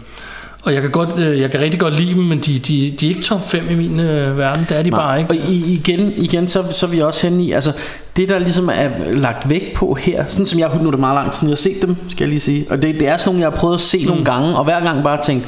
[0.63, 3.07] og jeg kan, godt, øh, jeg kan rigtig godt lide dem, men de, de, de
[3.07, 5.01] er ikke top 5 i min øh, verden, det er de Nej.
[5.01, 5.31] bare ikke.
[5.31, 7.73] Og i, igen, igen så, så er vi også henne i, altså
[8.17, 11.15] det der ligesom er lagt vægt på her, sådan som jeg, nu er det meget
[11.15, 13.29] langt siden jeg har set dem, skal jeg lige sige, og det, det er sådan
[13.29, 14.07] nogle, jeg har prøvet at se mm.
[14.09, 15.47] nogle gange, og hver gang bare tænkt,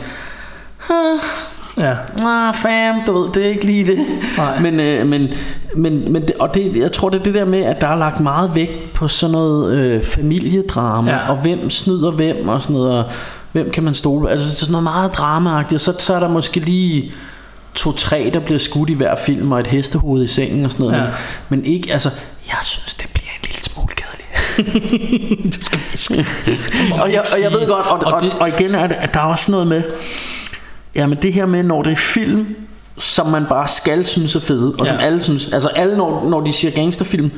[1.79, 1.95] Ja.
[2.27, 3.99] Ah, fam, du ved, det er ikke lige det.
[4.37, 4.61] Nej.
[4.61, 5.29] Men, øh, men,
[5.77, 7.97] men, men det, og det, jeg tror, det er det der med, at der er
[7.97, 11.31] lagt meget vægt på sådan noget øh, familiedrama, ja.
[11.31, 13.05] og hvem snyder hvem, og sådan noget, og
[13.53, 14.27] hvem kan man stole på.
[14.27, 17.13] Altså, det er sådan noget meget dramaagtigt, og så, så er der måske lige
[17.75, 20.99] to-tre, der bliver skudt i hver film, og et hestehoved i sengen og sådan noget.
[20.99, 21.05] Ja.
[21.05, 21.13] Men,
[21.49, 22.11] men ikke, altså,
[22.47, 24.13] jeg synes, det bliver en lille smule kedeligt.
[27.03, 29.21] og, jeg, og jeg ved godt, og, og, og, og igen er det, at der
[29.21, 29.83] er også noget med,
[30.95, 32.47] Jamen det her med, når det er film,
[32.99, 34.93] som man bare skal synes er fede, og ja.
[34.93, 37.31] som alle synes, altså alle når, når de siger gangsterfilm,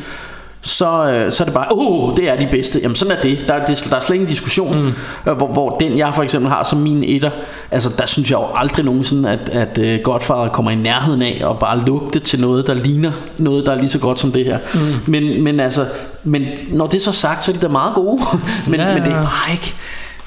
[0.61, 2.81] så, øh, så er det bare, åh, oh, det er de bedste.
[2.83, 3.45] Jamen sådan er det.
[3.49, 4.83] Der, er- det, der er slet ingen diskussion.
[4.83, 4.93] Mm.
[5.31, 7.31] Øh, hvor, hvor den jeg for eksempel har som min etter,
[7.71, 11.43] altså der synes jeg jo aldrig nogensinde, at, at uh, Godfather kommer i nærheden af
[11.45, 14.45] og bare lugte til noget, der ligner noget, der er lige så godt som det
[14.45, 14.59] her.
[14.75, 14.81] Mm.
[15.07, 15.87] Men, men altså,
[16.25, 18.23] men når det er så sagt, så er de da meget gode.
[18.67, 18.95] men, ja, ja.
[18.95, 19.75] men det er bare ikke,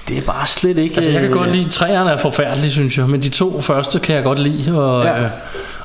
[0.07, 0.95] det er bare slet ikke...
[0.95, 3.99] Altså jeg kan øh, godt lide, træerne er forfærdelige, synes jeg, men de to første
[3.99, 5.21] kan jeg godt lide, og, Ja.
[5.23, 5.29] øh,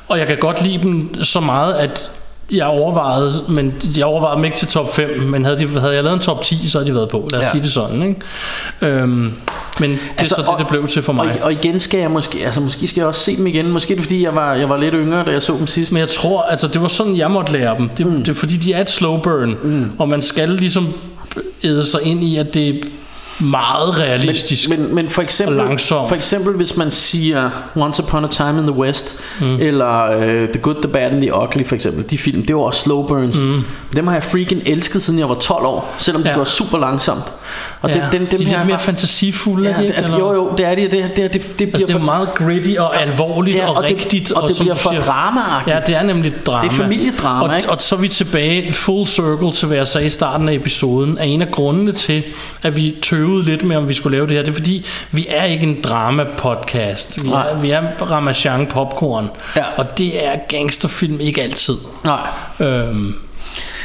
[0.07, 2.11] og jeg kan godt lide dem så meget, at
[2.51, 6.03] jeg overvejede, men jeg overvejede dem ikke til top 5, men havde, de, havde jeg
[6.03, 7.51] lavet en top 10, så havde de været på, lad os Ja.
[7.51, 8.21] sige det sådan, ikke?
[8.81, 9.33] Øhm,
[9.79, 11.25] men det er Altså, så det, det blev til for mig.
[11.27, 13.71] Og, og igen skal jeg måske, altså måske skal jeg også se dem igen.
[13.71, 15.91] Måske er det fordi jeg var, jeg var lidt yngre, da jeg så dem sidst.
[15.91, 17.89] Men jeg tror, altså det var sådan, jeg måtte lære dem.
[17.89, 18.17] Det, mm.
[18.17, 19.91] det er fordi, de er et slow burn, mm.
[19.99, 20.93] og man skal ligesom
[21.63, 22.73] æde sig ind i, at det er
[23.39, 24.69] meget realistisk.
[24.69, 28.49] Men, men, men for eksempel, og for eksempel hvis man siger Once Upon a Time
[28.59, 29.57] in the West mm.
[29.59, 32.61] eller uh, The Good, The Bad and The Ugly for eksempel, de film, det var
[32.61, 33.37] også slow burns.
[33.39, 33.63] Mm.
[33.95, 36.35] Dem har jeg freaking elsket siden jeg var 12 år, selvom de Ja.
[36.35, 37.23] går super langsomt.
[37.81, 39.95] Og ja, det, den, dem de er her, lidt mere fantasifulde, ja, er de ikke?
[39.97, 40.17] det, eller?
[40.17, 40.91] jo jo, det er det.
[40.91, 43.67] Det, det, det, det, det bliver Altså, det er for, meget gritty og alvorligt Ja,
[43.69, 44.31] og, og det- rigtigt.
[44.31, 45.75] og det som bliver for siger- dramaagtigt.
[45.75, 46.61] Ja, det er nemlig drama.
[46.67, 47.69] Det er familiedrama, og, ikke?
[47.69, 51.17] og så er vi tilbage full circle til, hvad jeg sagde i starten af episoden,
[51.17, 52.23] er en af grundene til,
[52.63, 54.43] at vi tøvede lidt med, om vi skulle lave det her.
[54.43, 57.23] Det er fordi, vi er ikke en drama-podcast.
[57.23, 57.49] Vi Nej.
[57.49, 59.29] er, vi er Ramachan Popcorn.
[59.55, 59.63] Ja.
[59.77, 61.75] Og det er gangsterfilm ikke altid.
[62.03, 62.19] Nej.
[62.59, 63.15] Øhm,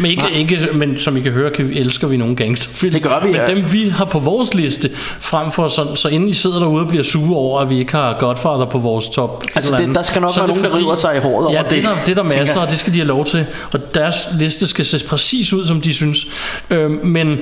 [0.00, 2.92] men, ikke, ikke, men som I kan høre, kan vi, elsker vi nogle gangsterfilm.
[2.92, 3.46] Det gør vi, Men ja.
[3.46, 6.88] dem vi har på vores liste, frem for så, så inden I sidder derude og
[6.88, 9.44] bliver sure over, at vi ikke har Godfather på vores top.
[9.54, 11.52] Altså, det- der skal nok så være det nogen, der river sig i håret over
[11.56, 11.78] ja, det, det.
[11.84, 12.62] Er der, det er der masser, jeg.
[12.62, 13.46] og det skal de have lov til.
[13.72, 16.26] Og deres liste skal se præcis ud, som de synes.
[16.70, 17.38] Øhm, men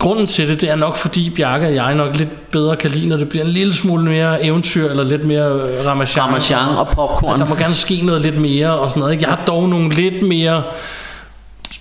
[0.00, 3.08] grunden til det, det er nok fordi Bjarke og jeg nok lidt bedre kan lide,
[3.08, 6.24] når det bliver en lille smule mere eventyr, eller lidt mere øh, ramachan.
[6.24, 7.38] Ramachan og popcorn.
[7.38, 9.12] Der må gerne ske noget lidt mere og sådan noget.
[9.12, 9.24] Ikke?
[9.24, 10.62] Jeg har dog nogle lidt mere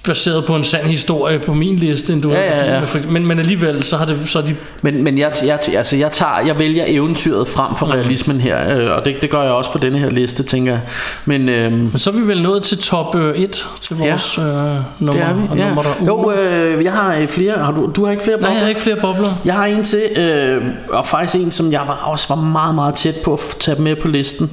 [0.04, 2.82] baseret på en sand historie på min liste, end du Ja, har ja, ja.
[3.10, 6.40] Men, men alligevel, så har det, så de Men, men jeg, jeg, altså jeg, tager,
[6.48, 9.78] jeg vælger eventyret frem for realismen her, øh, og det, det gør jeg også på
[9.78, 10.82] denne her liste, tænker jeg.
[11.26, 14.10] Men, øhm, Men så er vi vel nået til top 1 til Ja.
[14.10, 15.12] vores øh, nummer.
[15.12, 15.66] det er vi, ja.
[15.66, 17.58] nummer der Jo, øh, jeg har øh, flere.
[17.58, 19.30] Har du, du har ikke flere Nej, jeg har ikke flere bobler.
[19.46, 22.94] Jeg har en til, øh, og faktisk en, som jeg var, også var meget, meget
[22.96, 24.50] tæt på at tage med på listen.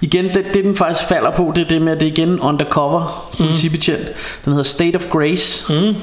[0.00, 2.28] Igen, det, det den faktisk falder på, det er det med, at det er igen
[2.28, 4.04] en undercover politibetjent.
[4.44, 5.74] Den hedder State of Grace.
[5.74, 5.94] Mm.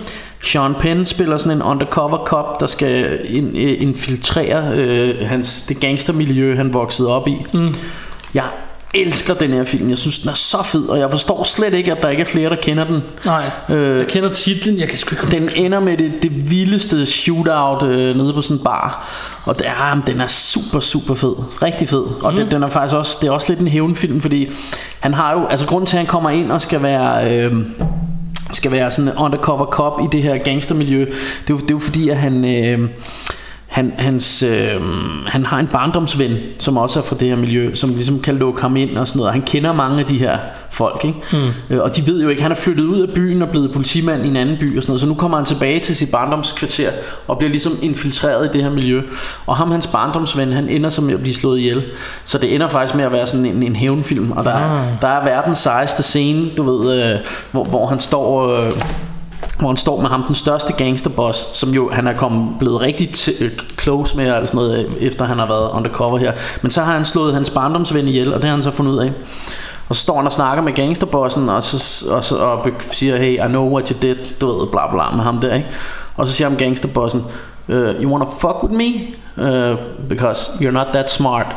[0.44, 5.80] Sean Penn spiller sådan en undercover cop, der skal in, øh, infiltrere øh, hans, det
[5.80, 7.46] gangstermiljø, han voksede op i.
[7.54, 7.76] Mm.
[8.34, 8.46] Jeg
[8.94, 9.90] elsker den her film.
[9.90, 12.28] Jeg synes, den er så fed, og jeg forstår slet ikke, at der ikke er
[12.28, 13.04] flere, der kender den.
[13.26, 17.06] Nej, Øh, jeg kender titlen, jeg kan sgu ikke den ender med det, det vildeste
[17.06, 19.10] shootout øh, nede på sådan en bar.
[19.46, 21.36] Og det er, den er super, super fed.
[21.62, 22.04] Rigtig fed.
[22.22, 22.38] Og mm.
[22.38, 24.50] den, den er faktisk også, det er også lidt en hævnfilm, fordi
[25.00, 27.38] han har jo, altså grunden til, at han kommer ind og skal være...
[27.38, 27.54] Øh,
[28.54, 31.00] skal være sådan undercover cop i det her gangstermiljø.
[31.00, 32.46] Det er jo, det er jo fordi, at han...
[32.46, 32.90] Øh,
[33.72, 34.82] han, hans, øh,
[35.28, 38.62] han har en barndomsven, som også er fra det her miljø, som ligesom kan lukke
[38.62, 39.28] ham ind og sådan noget.
[39.28, 40.38] Og han kender mange af de her
[40.70, 41.20] folk, ikke?
[41.34, 41.76] Mm.
[41.76, 44.26] Øh, og de ved jo ikke, han er flyttet ud af byen og blevet politimand
[44.26, 45.02] i en anden by og sådan noget.
[45.02, 46.90] Så nu kommer han tilbage til sit barndomskvarter
[47.28, 49.02] og bliver ligesom infiltreret i det her miljø.
[49.48, 51.84] Og ham, hans barndomsven, han ender som med at blive slået ihjel.
[52.26, 54.32] Så det ender faktisk med at være sådan en, en hævnfilm.
[54.32, 57.20] Og der, er, der er verdens sejeste scene, du ved, øh,
[57.52, 58.56] hvor, hvor han står...
[58.56, 58.72] Øh,
[59.62, 63.10] hvor han står med ham, den største gangsterboss, som jo han er kommet, blevet rigtig
[63.16, 66.32] t- øh, close med, eller sådan noget, øh, efter han har været undercover her.
[66.62, 68.98] Men så har han slået hans barndomsven ihjel, og det har han så fundet ud
[68.98, 69.12] af.
[69.90, 73.46] Og så står han og snakker med gangsterbossen, og, så, og, så, og siger, hey,
[73.46, 75.68] I know what you did, du ved, bla bla, med ham der, ikke?
[76.16, 77.24] Og så siger ham gangsterbossen,
[77.68, 78.92] uh, you wanna fuck with me?
[79.38, 79.78] Uh,
[80.10, 81.56] because you're not that smart.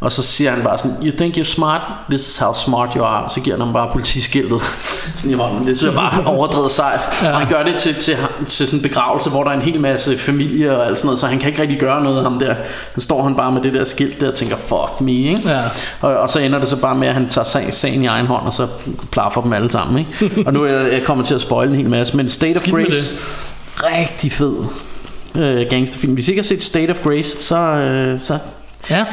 [0.00, 1.80] Og så siger han bare sådan, you think you're smart?
[2.10, 3.30] This is how smart you are.
[3.30, 4.62] Så giver han ham bare politiskiltet.
[5.16, 5.66] sådan i hånden.
[5.66, 7.00] Det synes jeg bare er overdrevet sejt.
[7.22, 7.32] Ja.
[7.32, 8.16] Og han gør det til, til,
[8.48, 11.20] til sådan en begravelse, hvor der er en hel masse familie og alt sådan noget,
[11.20, 12.54] så han kan ikke rigtig gøre noget ham der.
[12.94, 15.42] Så står han bare med det der skilt der og tænker, fuck me, ikke?
[15.46, 15.60] Ja.
[16.00, 18.26] Og, og så ender det så bare med, at han tager sag, sagen i egen
[18.26, 18.66] hånd, og så
[19.12, 20.42] plaffer dem alle sammen, ikke?
[20.46, 22.62] og nu er jeg, jeg kommer til at spoil en hel masse, men State of
[22.62, 23.14] Skidt Grace,
[23.76, 24.56] rigtig fed
[25.34, 26.14] øh, gangsterfilm.
[26.14, 28.38] Hvis I ikke har set State of Grace, så, øh, så
[28.90, 29.04] Ja.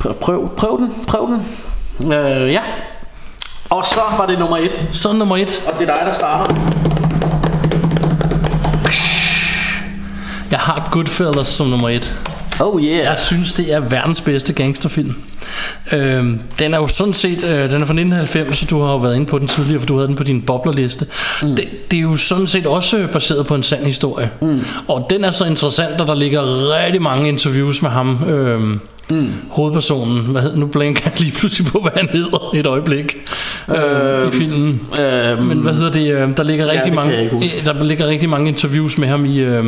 [0.00, 2.12] Prøv, prøv, den, prøv den.
[2.12, 2.60] Øh, ja.
[3.70, 4.88] Og så var det nummer et.
[4.92, 5.62] Så nummer et.
[5.66, 6.54] Og det er dig, der starter.
[10.50, 12.14] Jeg har Goodfellas som nummer et.
[12.60, 13.04] Oh yeah.
[13.04, 15.14] Jeg synes, det er verdens bedste gangsterfilm.
[15.92, 18.96] Øhm, den er jo sådan set, øh, den er fra 1990, så du har jo
[18.96, 21.06] været inde på den tidligere, for du havde den på din boblerliste.
[21.42, 21.56] Mm.
[21.56, 24.30] Det, det er jo sådan set også baseret på en sand historie.
[24.42, 24.64] Mm.
[24.88, 26.42] Og den er så interessant, at der ligger
[26.84, 28.24] rigtig mange interviews med ham.
[28.24, 28.80] Øhm,
[29.10, 29.32] Mm.
[29.50, 33.16] Hovedpersonen, hvad hed, nu blinker jeg lige pludselig på, hvad han hedder et øjeblik
[33.68, 34.80] øh, i filmen.
[35.00, 36.12] Øh, Men hvad hedder det?
[36.14, 39.24] øh, Der ligger Ja, rigtig det mange, øh, der ligger rigtig mange interviews med ham
[39.24, 39.64] i øh,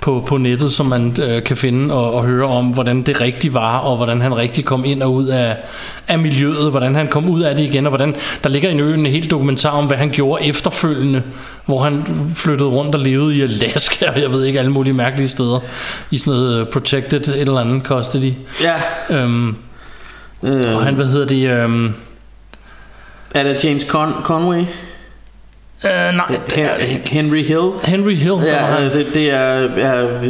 [0.00, 3.54] på, på nettet, som man øh, kan finde og, og høre om, hvordan det rigtig
[3.54, 5.56] var, og hvordan han rigtig kom ind og ud af,
[6.08, 9.00] af miljøet, hvordan han kom ud af det igen, og hvordan der ligger en øen
[9.00, 11.22] en helt dokumentar om, hvad han gjorde efterfølgende,
[11.66, 15.28] hvor han flyttede rundt og levede i Alaska, og jeg ved ikke, alle mulige mærkelige
[15.28, 15.60] steder,
[16.10, 18.32] i sådan noget øh, protected et eller andet custody.
[18.62, 18.74] Ja.
[19.10, 19.56] Øhm,
[20.42, 21.94] Øh, og han, hvad hedder det, øhm,
[23.34, 24.64] er det James Con- Conway?
[25.86, 26.68] Øh, nej, det er.
[27.06, 27.70] Henry Hill.
[27.84, 28.84] Henry Hill, der var Ja, han.
[28.84, 30.20] øh, det, det er, er øh, hvad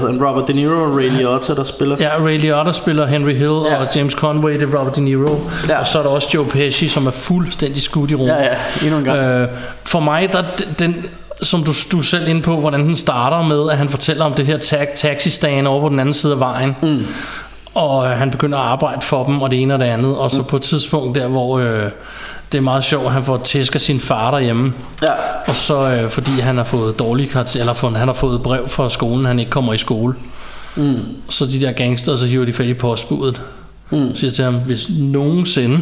[0.00, 1.96] hedder han, Robert De Niro og Ray Liotta, der spiller.
[2.00, 3.76] Ja, Ray Liotta spiller Henry Hill, ja.
[3.76, 5.36] og James Conway, det er Robert De Niro.
[5.68, 5.78] Ja.
[5.78, 8.26] Og så er der også Joe Pesci, som er fuldstændig skudt i rum.
[8.26, 9.18] Ja, ja, endnu en gang.
[9.18, 9.48] Øh,
[9.84, 10.42] for mig, der
[10.78, 11.06] den,
[11.42, 14.32] som du, du er selv inde på, hvordan den starter med, at han fortæller om
[14.34, 16.76] det her tag, taxistand over på den anden side af vejen.
[16.82, 17.06] Mm.
[17.74, 20.16] Og øh, han begynder at arbejde for dem, og det ene og det andet.
[20.16, 20.44] Og så Mm.
[20.46, 21.58] på et tidspunkt der, hvor...
[21.58, 21.82] Øh,
[22.52, 24.74] det er meget sjovt, at han får tæsk af sin far derhjemme.
[25.02, 25.12] Ja.
[25.46, 28.68] Og så øh, fordi han har fået dårlige karakter, eller for, han har fået brev
[28.68, 30.14] fra skolen, han ikke kommer i skole.
[30.76, 31.00] Mm.
[31.30, 33.42] Så de der gangster, så hiver de fat i postbuddet.
[33.90, 34.16] Mm.
[34.16, 35.78] Siger til ham, hvis nogensinde,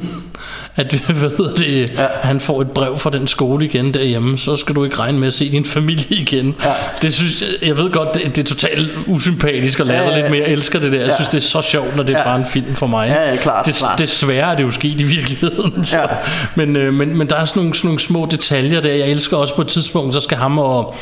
[0.76, 2.06] at hedder det, ja.
[2.22, 5.28] han får et brev fra den skole igen derhjemme, så skal du ikke regne med
[5.28, 6.54] at se din familie igen.
[6.64, 6.72] Ja.
[7.02, 10.14] Det synes jeg, jeg ved godt, det, det er totalt usympatisk og lavet Ja, ja,
[10.16, 10.30] lidt, ja.
[10.30, 10.98] men jeg elsker det der.
[11.00, 11.14] Jeg Ja.
[11.14, 12.24] synes, det er så sjovt, når det er Ja.
[12.24, 13.08] bare en film for mig.
[13.08, 13.98] Ja, ja, klart, det, klart.
[13.98, 15.84] Desværre er det jo sket i virkeligheden.
[15.84, 15.98] Så.
[15.98, 16.06] Ja.
[16.54, 18.90] Men, øh, men, men der er sådan nogle, sådan nogle små detaljer der.
[18.94, 20.94] Jeg elsker også på et tidspunkt, så skal ham og...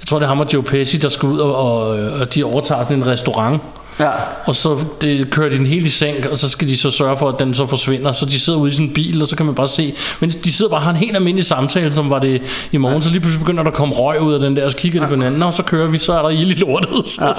[0.00, 1.88] Jeg tror, det er ham og Joe Pesci, der skal ud og, og,
[2.20, 3.62] og de overtager sådan en restaurant.
[4.00, 4.10] Ja.
[4.44, 7.16] Og så det, kører de den helt i sænk, og så skal de så sørge
[7.18, 8.12] for, at den så forsvinder.
[8.12, 9.94] Så de sidder ude i sådan en bil, og så kan man bare se...
[10.20, 12.42] Men de sidder bare og har en helt almindelig samtale, som var det
[12.72, 12.96] i morgen.
[12.96, 13.00] Ja.
[13.02, 15.00] Så lige pludselig begynder der at komme røg ud af den der, og så kigger
[15.00, 15.40] de på hinanden.
[15.40, 17.08] Nå, så kører vi, så er der ild i lortet.
[17.08, 17.32] Så, ja.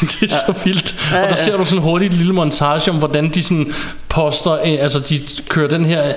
[0.10, 0.94] det er så vildt.
[1.12, 1.44] Ja, Og der ja.
[1.44, 3.74] ser du sådan hurtigt et lille montage om, hvordan de sådan
[4.08, 4.52] poster...
[4.52, 6.12] øh, Altså, de kører den her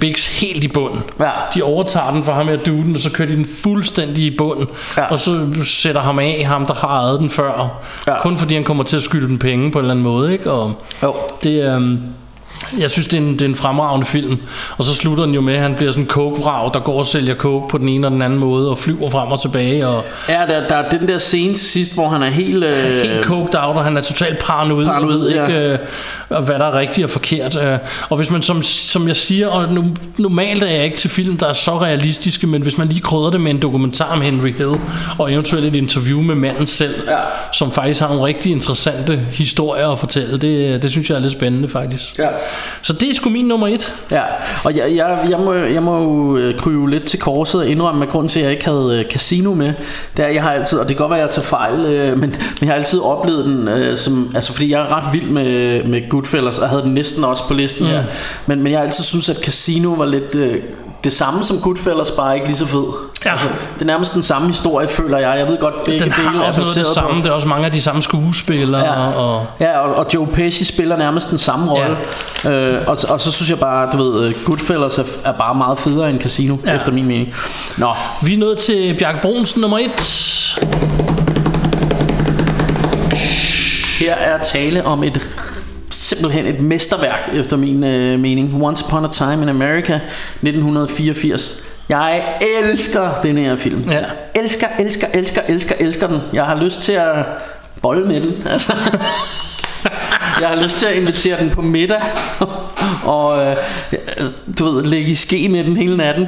[0.00, 1.00] Bix helt i bunden.
[1.20, 1.30] Ja.
[1.54, 4.66] De overtager den fra ham med duden, og så kører de den fuldstændig i bunden.
[4.96, 5.04] Ja.
[5.04, 7.82] Og så sætter ham af, ham der har ejet den før.
[8.06, 8.20] Ja.
[8.22, 10.32] Kun fordi han kommer til at skylde dem penge på en eller anden måde.
[10.32, 10.50] Ikke?
[10.52, 10.72] Og
[11.02, 11.14] Jo.
[11.42, 12.00] det, øhm,
[12.80, 14.38] jeg synes, det er, en, det er en fremragende film.
[14.78, 17.06] Og så slutter den jo med, at han bliver sådan en coke-vrag, der går og
[17.06, 19.86] sælger coke på den ene og den anden måde, og flyver frem og tilbage.
[19.86, 22.64] Og Ja, der, der er den der scene til sidst, hvor han er helt...
[22.64, 25.46] Øh, helt coked out, og han er totalt paranoid, og Paranoid, ved ja.
[25.46, 25.78] ikke,
[26.30, 27.56] øh, hvad der er rigtigt og forkert.
[27.62, 27.78] Øh.
[28.10, 29.84] Og hvis man, som, som jeg siger, og nu,
[30.18, 33.30] normalt er jeg ikke til film, der er så realistiske, men hvis man lige krydder
[33.30, 34.72] det med en dokumentar om Henry Hill,
[35.18, 37.16] og eventuelt et interview med manden selv, Ja.
[37.52, 41.32] som faktisk har nogle rigtig interessante historier at fortælle, det, det synes jeg er lidt
[41.32, 42.18] spændende faktisk.
[42.18, 42.28] Ja.
[42.82, 43.94] Så det er sgu min nummer et.
[44.10, 44.22] Ja,
[44.64, 48.04] og jeg, jeg, jeg, må, jeg må jo øh, kryve lidt til korset og indrømme,
[48.04, 49.72] at grunden til, at jeg ikke havde øh, casino med,
[50.16, 52.18] det er, jeg har altid, og det kan godt være, at jeg tager fejl, øh,
[52.18, 55.30] men, men jeg har altid oplevet den, øh, som, altså fordi jeg er ret vild
[55.30, 57.90] med, med Goodfellas, og havde den næsten også på listen Mm.
[57.90, 58.02] her,
[58.46, 60.34] men, men jeg har altid synes at Casino var lidt...
[60.34, 60.62] Øh,
[61.04, 62.84] det samme som Goodfellas, bare ikke lige så fed.
[63.24, 63.30] Ja.
[63.32, 65.38] Altså, det er nærmest den samme historie, føler jeg.
[65.38, 67.10] Jeg ved godt, begge Den dele har er også noget det samme.
[67.10, 67.16] på...
[67.18, 68.84] Det er også mange af de samme skuespillere.
[68.84, 69.06] Ja.
[69.08, 71.96] Og, Ja, og, og Joe Pesci spiller nærmest den samme rolle.
[72.44, 72.50] Ja.
[72.50, 75.78] Øh, og, og så synes jeg bare, du ved, øh, Goodfellas er, er bare meget
[75.78, 76.74] federe end Casino, Ja.
[76.76, 77.34] efter min mening.
[77.76, 77.88] Nå,
[78.22, 79.90] vi er nået til Bjarke Brunsen nummer et.
[83.98, 85.30] her er tale om et
[86.14, 88.62] simpelthen et mesterværk, efter min øh, mening.
[88.62, 91.62] Once Upon a Time in America, 1984.
[91.88, 92.22] Jeg
[92.62, 93.90] elsker den her film.
[93.90, 94.04] Ja.
[94.34, 96.20] Elsker, elsker, elsker, elsker, elsker den.
[96.32, 97.26] Jeg har lyst til at
[97.82, 98.46] bolle med den.
[98.46, 98.72] Altså.
[100.40, 102.00] Jeg har lyst til at invitere den på middag
[103.04, 103.56] Og øh,
[104.58, 106.26] du ved, lægge i ske med den hele natten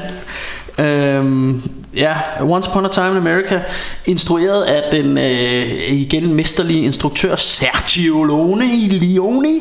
[0.79, 1.63] Øhm,
[1.97, 3.61] ja, Once Upon a Time in America
[4.07, 9.61] Instrueret af den øh, igen mesterlige instruktør Sergio Leone i Leone.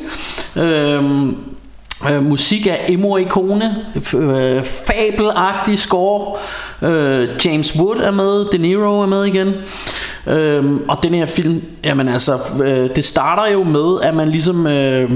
[0.55, 1.35] Øhm,
[2.09, 3.75] øh, Musik af Emo Ikone
[4.13, 6.37] øh, Fabelagtig score.
[6.81, 9.55] Øh, James Wood er med De Niro er med igen.
[10.27, 14.67] Øhm, og den her film, jamen altså, øh, det starter jo med, at man ligesom,
[14.67, 15.11] øh,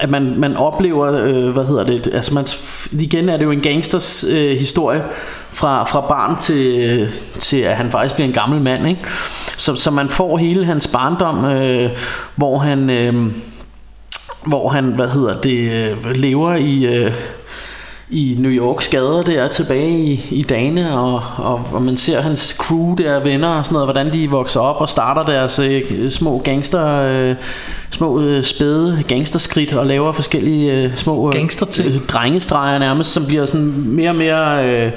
[0.00, 2.46] at man, man oplever, øh, hvad hedder det, altså man,
[2.92, 5.04] igen er det jo en gangsters øh, historie,
[5.50, 7.08] fra, fra barn til, øh,
[7.40, 9.00] til at han faktisk bliver en gammel mand, ikke?
[9.56, 11.90] Så, så man får hele hans barndom, øh,
[12.36, 13.32] hvor han, øh,
[14.46, 16.84] hvor han, hvad hedder det, øh, lever i...
[16.84, 17.12] Øh,
[18.10, 22.56] i New Yorks gader der tilbage i, i dagene og, og, og man ser hans
[22.58, 26.38] crew der venner og sådan noget hvordan de vokser op og starter deres øh, små
[26.44, 27.34] gangster øh,
[27.90, 31.42] små øh, spæde gangsterskridt og laver forskellige øh, små øh,
[31.86, 34.92] øh, drengestreger nærmest som bliver sådan mere og mere øh,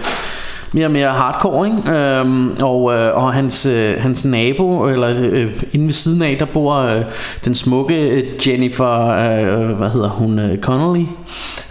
[0.71, 1.91] mere og mere hardcore, ikke?
[1.91, 6.45] Øhm, og, øh, og hans, øh, hans nabo, eller øh, inde ved siden af, der
[6.45, 7.01] bor øh,
[7.45, 11.05] den smukke øh, Jennifer, øh, hvad hedder hun, øh, Connolly,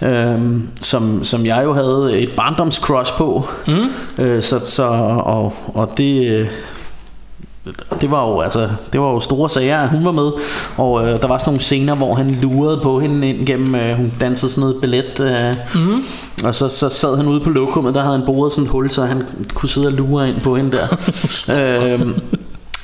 [0.02, 0.40] øh,
[0.80, 3.48] som, som jeg jo havde et barndomscrush på.
[3.66, 4.24] Mm.
[4.24, 4.84] Øh, så, så,
[5.24, 6.26] og, og det...
[6.30, 6.48] Øh,
[8.00, 10.30] det var jo altså det var jo store sager hun var med
[10.76, 13.96] og øh, der var sådan nogle scener hvor han lurede på hende ind gennem øh,
[13.96, 16.02] hun dansede sådan noget ballet øh, Mhm.
[16.44, 18.90] og så, så sad han ude på lokummet der havde han boret sådan et hul
[18.90, 19.22] så han
[19.54, 20.86] kunne sidde og lure ind på hende der
[21.94, 22.14] øhm,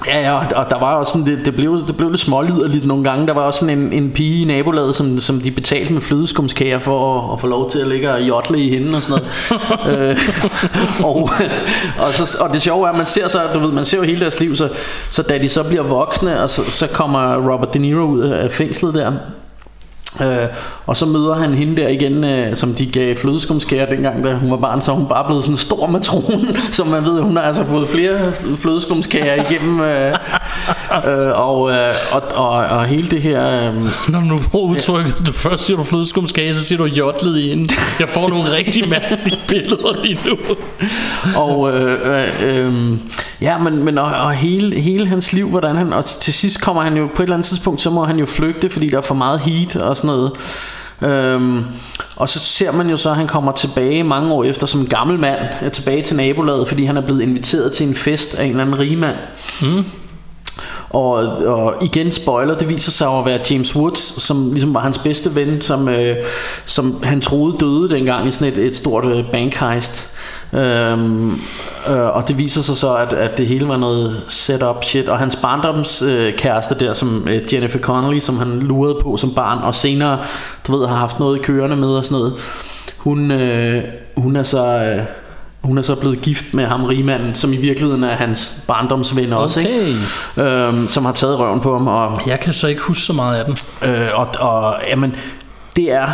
[0.07, 3.05] Ja, ja, og- der var også sådan, det, det, blev, det blev lidt småliderligt nogle
[3.05, 3.27] gange.
[3.27, 6.79] Der var også sådan en, en pige i nabolaget, som, som de betalte med flødeskumskager
[6.79, 9.25] for at, at få lov til at ligge og jotle i hende og sådan
[9.87, 10.11] noget.
[10.11, 10.17] øh,
[11.05, 11.31] og,
[11.99, 14.03] og, så, og det sjove er, at man ser, så, du ved, man ser jo
[14.03, 14.69] hele deres liv, så,
[15.11, 18.51] så da de så bliver voksne, og så, så kommer Robert De Niro ud af
[18.53, 19.13] fængslet der,
[20.23, 20.49] Øh,
[20.87, 24.51] og så møder han hende der igen, øh, som de gav flødeskumskager dengang, da hun
[24.51, 26.47] var barn, så hun bare blevet sådan en stor matron,
[26.79, 29.81] som man ved, hun har altså fået flere flødeskumskager igennem.
[29.81, 30.15] Øh,
[31.07, 33.69] øh, og, øh, og, og, og hele det her...
[33.69, 33.75] Øh,
[34.09, 37.69] Når du bruger udtrykket, du først siger du flødeskumskage, så siger du jotlet i hende.
[38.01, 40.37] Jeg får nogle rigtig mærkelige billeder lige nu.
[41.37, 42.99] og øh, øh, øh,
[43.45, 46.83] ja, men, men og, og hele, hele hans liv, hvordan han, og til sidst kommer
[46.83, 49.03] han jo på et eller andet tidspunkt, så må han jo flygte, fordi der er
[49.03, 50.33] for meget heat og sådan noget.
[51.03, 51.65] Øhm,
[52.17, 54.87] og så ser man jo så at han kommer tilbage mange år efter som en
[54.87, 58.45] gammel mand er tilbage til nabolaget fordi han er blevet inviteret til en fest af
[58.45, 59.17] en eller anden rigmand
[59.63, 59.85] mm.
[60.91, 61.13] og,
[61.47, 65.35] og igen spoiler Det viser sig at være James Woods Som ligesom var hans bedste
[65.35, 66.17] ven Som, øh,
[66.67, 70.09] som han troede døde dengang I sådan et, et stort øh, bankheist
[70.55, 71.31] Øhm,
[71.89, 75.19] øh, og det viser sig så at, at det hele var noget setup shit Og
[75.19, 79.59] hans barndoms øh, kæreste der Som øh, Jennifer Connelly Som han lurede på som barn
[79.59, 80.19] Og senere
[80.67, 82.35] du ved har haft noget i kørende med og sådan noget
[82.99, 83.85] Hun, øh,
[84.17, 85.03] hun er så øh,
[85.63, 89.61] hun er så blevet gift med ham rigmanden Som i virkeligheden er hans barndomsven også
[89.61, 89.73] ikke?
[90.37, 93.39] Øhm, Som har taget røven på ham og, Jeg kan så ikke huske så meget
[93.39, 93.57] af den.
[93.89, 95.17] øh, og, og jamen,
[95.77, 96.07] det er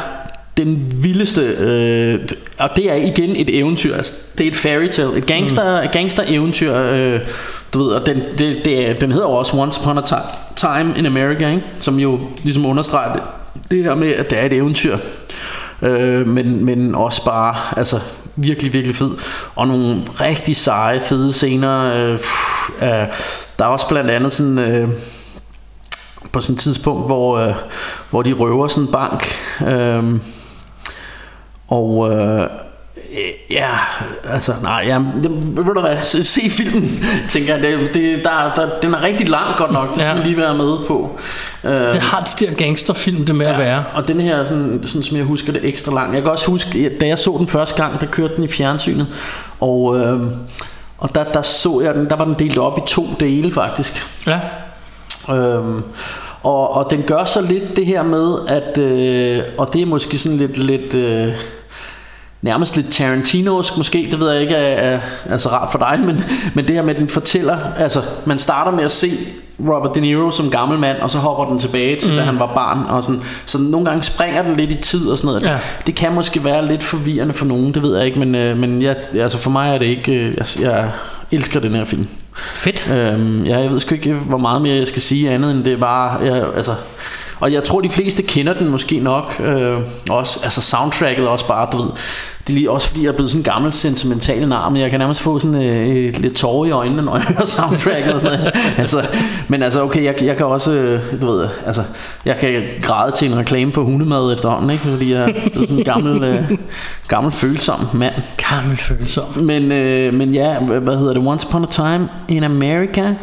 [0.65, 5.19] den vildeste øh, og det er igen et eventyr altså, det er et fairy tale
[5.19, 5.89] et gangster, mm.
[5.93, 7.21] gangster eventyr øh,
[7.75, 10.95] du ved og den, det, det den hedder jo også Once Upon a Ti- Time
[10.97, 11.63] in America ikke?
[11.81, 13.23] som jo ligesom understreger det,
[13.71, 14.97] det her med at det er et eventyr
[15.83, 18.01] øh, men, men også bare altså
[18.37, 19.11] virkelig virkelig fed
[19.55, 22.19] og nogle rigtig seje fede scener øh,
[22.83, 23.07] øh,
[23.59, 24.89] der er også blandt andet sådan øh,
[26.33, 27.55] på sådan et tidspunkt, hvor, øh,
[28.11, 29.27] hvor de røver sådan en bank.
[29.67, 30.21] Øh,
[31.71, 32.47] og øh,
[33.51, 33.69] ja,
[34.31, 37.63] altså nej, ja, det, ved du hvad, se, se filmen, tænker jeg.
[37.63, 40.17] Det, det, der, der, den er rigtig lang godt nok, det skal Ja.
[40.21, 40.25] ja.
[40.27, 41.11] lige være med på.
[41.65, 43.85] Øh, Det har de der gangsterfilm det med at være.
[43.95, 46.15] og den her, sådan, sådan som jeg husker det, ekstra lang.
[46.15, 49.07] Jeg kan også huske, da jeg så den første gang, der kørte den i fjernsynet.
[49.61, 50.21] Og, øh,
[50.99, 54.07] og der, der så jeg den, der var den delt op i to dele faktisk.
[54.27, 54.41] Ja.
[55.35, 55.83] Øhm,
[56.43, 60.19] og, og den gør så lidt det her med, at, øh, og det er måske
[60.19, 61.35] sådan lidt, lidt øh,
[62.43, 66.01] nærmest lidt Tarantinosk måske, det ved jeg ikke er, er, er så rart for dig,
[66.07, 66.25] men,
[66.55, 69.11] men det her med, at den fortæller, altså man starter med at se
[69.69, 72.17] Robert De Niro som gammel mand, og så hopper den tilbage til, mm.
[72.17, 75.19] da han var barn, og sådan, så nogle gange springer den lidt i tid og
[75.19, 75.43] sådan noget.
[75.43, 75.59] Ja.
[75.87, 78.83] Det kan måske være lidt forvirrende for nogen, det ved jeg ikke, men, øh, men
[78.83, 80.91] jeg, altså for mig er det ikke, øh, jeg, jeg
[81.33, 82.07] elsker den her film.
[82.35, 82.91] Fedt.
[82.91, 85.73] Øhm, ja, jeg ved sgu ikke, hvor meget mere jeg skal sige andet end det
[85.73, 86.75] er bare, jeg, altså,
[87.41, 89.79] og jeg tror de fleste kender den måske nok øh,
[90.11, 91.91] også, altså soundtracket er også bare, du ved,
[92.47, 95.01] Det er lige også fordi jeg er blevet sådan en gammel sentimental narm Jeg kan
[95.01, 98.53] nærmest få sådan øh, lidt tårer i øjnene Når jeg hører soundtracket og sådan noget
[98.79, 99.07] altså,
[99.49, 101.83] Men altså okay jeg, jeg kan også øh, Du ved altså
[102.25, 104.85] Jeg kan græde til en reklame for hundemad efterhånden ikke?
[104.85, 106.51] Fordi jeg er blevet sådan en gammel øh,
[107.09, 108.15] Gammel følsom mand
[108.51, 112.45] Gammel følsom Men, øh, men ja hvad hvad hedder det Once Upon a Time in
[112.45, 113.15] America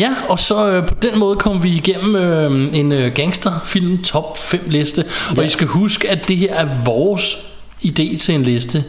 [0.00, 4.38] Ja, og så øh, på den måde kom vi igennem øh, en øh, gangsterfilm top
[4.38, 5.04] 5 liste.
[5.30, 5.42] Og Ja.
[5.42, 7.36] I skal huske, at det her er vores
[7.84, 8.84] idé til en liste.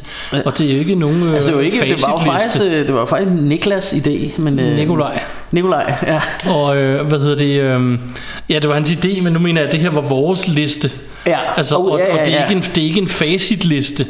[0.45, 2.71] Og det er jo ikke nogen øh, Altså det var ikke Det var faktisk, øh,
[2.71, 5.19] det var faktisk Niklas idé men, øh, Nikolaj.
[5.51, 6.21] Nikolaj ja
[6.51, 7.61] Og øh, hvad hedder det?
[7.61, 7.99] Øh,
[8.49, 10.91] ja, det var hans idé, men nu mener jeg, at det her var vores liste.
[11.27, 11.37] Ja.
[11.57, 12.43] Altså, Oh, og, ja, ja, og det, er ja.
[12.49, 14.05] ikke en, det er ikke en facitliste.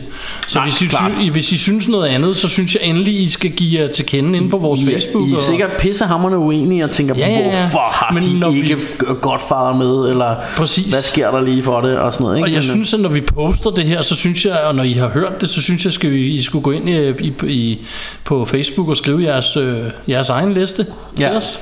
[0.48, 1.12] Så Nej, hvis, I klart.
[1.14, 4.06] synes, hvis I synes noget andet, så synes jeg endelig, I skal give jer til
[4.06, 5.30] kende inde på vores I, Facebook.
[5.30, 7.60] I er og- sikkert pissehammerende uenige og tænker, Ja, ja, ja.
[7.60, 8.84] hvorfor har Men de vi- ikke vi...
[9.22, 10.86] Godfather med, eller Præcis.
[10.94, 12.38] hvad sker der lige for det, og sådan noget.
[12.38, 12.46] Ikke?
[12.46, 14.84] Og jeg Men, synes, at når vi poster det her, så synes jeg, og når
[14.84, 17.80] I har hørt det, så synes jeg, at I skulle gå ind i, i, i,
[18.24, 19.78] på Facebook og skrive jeres, øh,
[20.10, 20.84] jeres egen liste
[21.16, 21.38] til Ja.
[21.38, 21.60] os.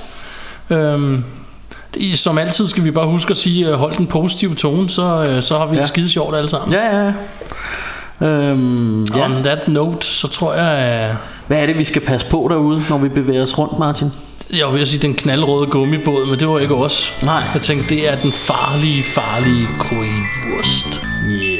[0.69, 1.23] Øhm,
[1.93, 5.25] det- som altid skal vi bare huske at sige, øh, hold den positive tone, så,
[5.29, 5.81] øh, så har vi Ja.
[5.81, 6.73] det skide sjovt alle sammen.
[6.73, 7.13] Ja, ja, ja.
[8.27, 9.25] Øhm, ja.
[9.25, 11.15] On that note, så tror jeg, øh,
[11.47, 14.11] Hvad er det, vi skal passe på derude, når vi bevæger os rundt, Martin?
[14.57, 17.13] jeg at sige den knaldrøde gummibåd, men det var ikke os.
[17.23, 17.43] Nej.
[17.53, 21.01] Jeg tænkte, det er den farlige, farlige Currywurst.
[21.29, 21.50] Yeah.